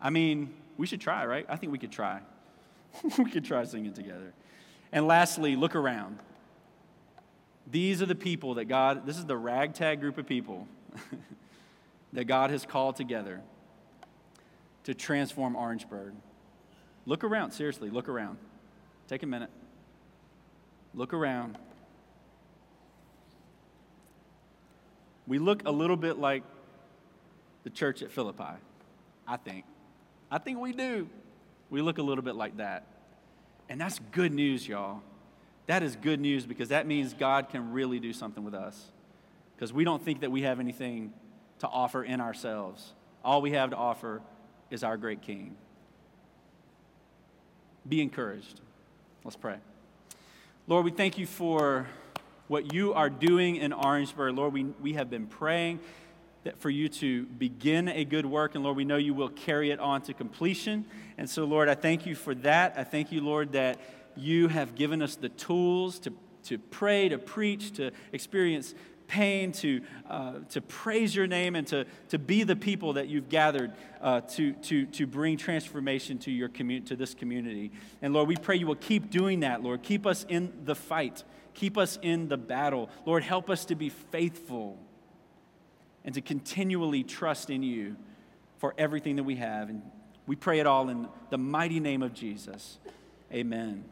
I 0.00 0.10
mean, 0.10 0.52
we 0.76 0.86
should 0.86 1.00
try, 1.00 1.24
right? 1.24 1.46
I 1.48 1.56
think 1.56 1.72
we 1.72 1.78
could 1.78 1.92
try. 1.92 2.20
we 3.18 3.30
could 3.30 3.44
try 3.44 3.64
singing 3.64 3.94
together. 3.94 4.34
And 4.92 5.06
lastly, 5.06 5.56
look 5.56 5.74
around. 5.74 6.18
These 7.70 8.02
are 8.02 8.06
the 8.06 8.14
people 8.14 8.54
that 8.54 8.66
God, 8.66 9.06
this 9.06 9.18
is 9.18 9.24
the 9.24 9.36
ragtag 9.36 10.00
group 10.00 10.18
of 10.18 10.26
people 10.26 10.68
that 12.12 12.24
God 12.26 12.50
has 12.50 12.64
called 12.64 12.96
together 12.96 13.40
to 14.84 14.94
transform 14.94 15.56
Orangeburg. 15.56 16.12
Look 17.06 17.22
around, 17.22 17.52
seriously, 17.52 17.88
look 17.88 18.08
around. 18.08 18.38
Take 19.08 19.22
a 19.22 19.26
minute. 19.26 19.50
Look 20.92 21.14
around. 21.14 21.56
We 25.26 25.38
look 25.38 25.66
a 25.66 25.70
little 25.70 25.96
bit 25.96 26.18
like 26.18 26.42
the 27.64 27.70
church 27.70 28.02
at 28.02 28.10
Philippi, 28.10 28.60
I 29.26 29.36
think. 29.36 29.64
I 30.30 30.38
think 30.38 30.58
we 30.58 30.72
do. 30.72 31.08
We 31.70 31.80
look 31.80 31.98
a 31.98 32.02
little 32.02 32.22
bit 32.22 32.34
like 32.34 32.56
that. 32.58 32.84
And 33.68 33.80
that's 33.80 34.00
good 34.12 34.32
news, 34.32 34.66
y'all. 34.66 35.02
That 35.66 35.82
is 35.82 35.96
good 35.96 36.20
news 36.20 36.46
because 36.46 36.68
that 36.68 36.86
means 36.86 37.12
God 37.12 37.48
can 37.48 37.72
really 37.72 37.98
do 37.98 38.12
something 38.12 38.44
with 38.44 38.54
us. 38.54 38.92
Because 39.56 39.72
we 39.72 39.84
don't 39.84 40.02
think 40.04 40.20
that 40.20 40.30
we 40.30 40.42
have 40.42 40.60
anything 40.60 41.12
to 41.60 41.66
offer 41.66 42.04
in 42.04 42.20
ourselves. 42.20 42.92
All 43.24 43.42
we 43.42 43.52
have 43.52 43.70
to 43.70 43.76
offer 43.76 44.22
is 44.70 44.84
our 44.84 44.96
great 44.96 45.22
King. 45.22 45.56
Be 47.88 48.02
encouraged. 48.02 48.60
Let's 49.24 49.36
pray. 49.36 49.56
Lord, 50.66 50.84
we 50.84 50.90
thank 50.90 51.18
you 51.18 51.26
for 51.26 51.86
what 52.48 52.72
you 52.74 52.92
are 52.94 53.08
doing 53.08 53.56
in 53.56 53.72
Orangeburg. 53.72 54.34
Lord, 54.34 54.52
we, 54.52 54.64
we 54.64 54.94
have 54.94 55.08
been 55.08 55.26
praying 55.26 55.78
that 56.42 56.58
for 56.58 56.68
you 56.70 56.88
to 56.88 57.26
begin 57.26 57.88
a 57.88 58.04
good 58.04 58.26
work, 58.26 58.56
and 58.56 58.64
Lord, 58.64 58.76
we 58.76 58.84
know 58.84 58.96
you 58.96 59.14
will 59.14 59.28
carry 59.28 59.70
it 59.70 59.78
on 59.78 60.02
to 60.02 60.14
completion. 60.14 60.84
And 61.16 61.30
so, 61.30 61.44
Lord, 61.44 61.68
I 61.68 61.76
thank 61.76 62.06
you 62.06 62.16
for 62.16 62.34
that. 62.36 62.74
I 62.76 62.82
thank 62.82 63.12
you, 63.12 63.20
Lord, 63.20 63.52
that 63.52 63.80
you 64.16 64.48
have 64.48 64.74
given 64.74 65.00
us 65.00 65.14
the 65.14 65.28
tools 65.28 66.00
to, 66.00 66.12
to 66.44 66.58
pray, 66.58 67.08
to 67.08 67.18
preach, 67.18 67.72
to 67.74 67.92
experience 68.12 68.74
pain, 69.06 69.52
to, 69.52 69.80
uh, 70.08 70.32
to 70.50 70.60
praise 70.60 71.14
your 71.14 71.26
name, 71.26 71.54
and 71.56 71.66
to, 71.68 71.84
to 72.08 72.18
be 72.18 72.42
the 72.42 72.56
people 72.56 72.94
that 72.94 73.08
you've 73.08 73.28
gathered 73.28 73.72
uh, 74.00 74.20
to, 74.22 74.52
to, 74.54 74.86
to 74.86 75.06
bring 75.06 75.36
transformation 75.36 76.18
to, 76.18 76.30
your 76.30 76.48
commu- 76.48 76.84
to 76.86 76.96
this 76.96 77.14
community. 77.14 77.72
And 78.02 78.12
Lord, 78.12 78.28
we 78.28 78.36
pray 78.36 78.56
you 78.56 78.66
will 78.66 78.74
keep 78.74 79.10
doing 79.10 79.40
that, 79.40 79.62
Lord. 79.62 79.82
Keep 79.82 80.06
us 80.06 80.24
in 80.28 80.52
the 80.64 80.74
fight, 80.74 81.24
keep 81.54 81.78
us 81.78 81.98
in 82.02 82.28
the 82.28 82.36
battle. 82.36 82.90
Lord, 83.04 83.22
help 83.22 83.50
us 83.50 83.64
to 83.66 83.74
be 83.74 83.88
faithful 83.88 84.78
and 86.04 86.14
to 86.14 86.20
continually 86.20 87.02
trust 87.02 87.50
in 87.50 87.62
you 87.62 87.96
for 88.58 88.74
everything 88.78 89.16
that 89.16 89.24
we 89.24 89.36
have. 89.36 89.68
And 89.68 89.82
we 90.26 90.36
pray 90.36 90.60
it 90.60 90.66
all 90.66 90.88
in 90.88 91.08
the 91.30 91.38
mighty 91.38 91.80
name 91.80 92.02
of 92.02 92.14
Jesus. 92.14 92.78
Amen. 93.32 93.84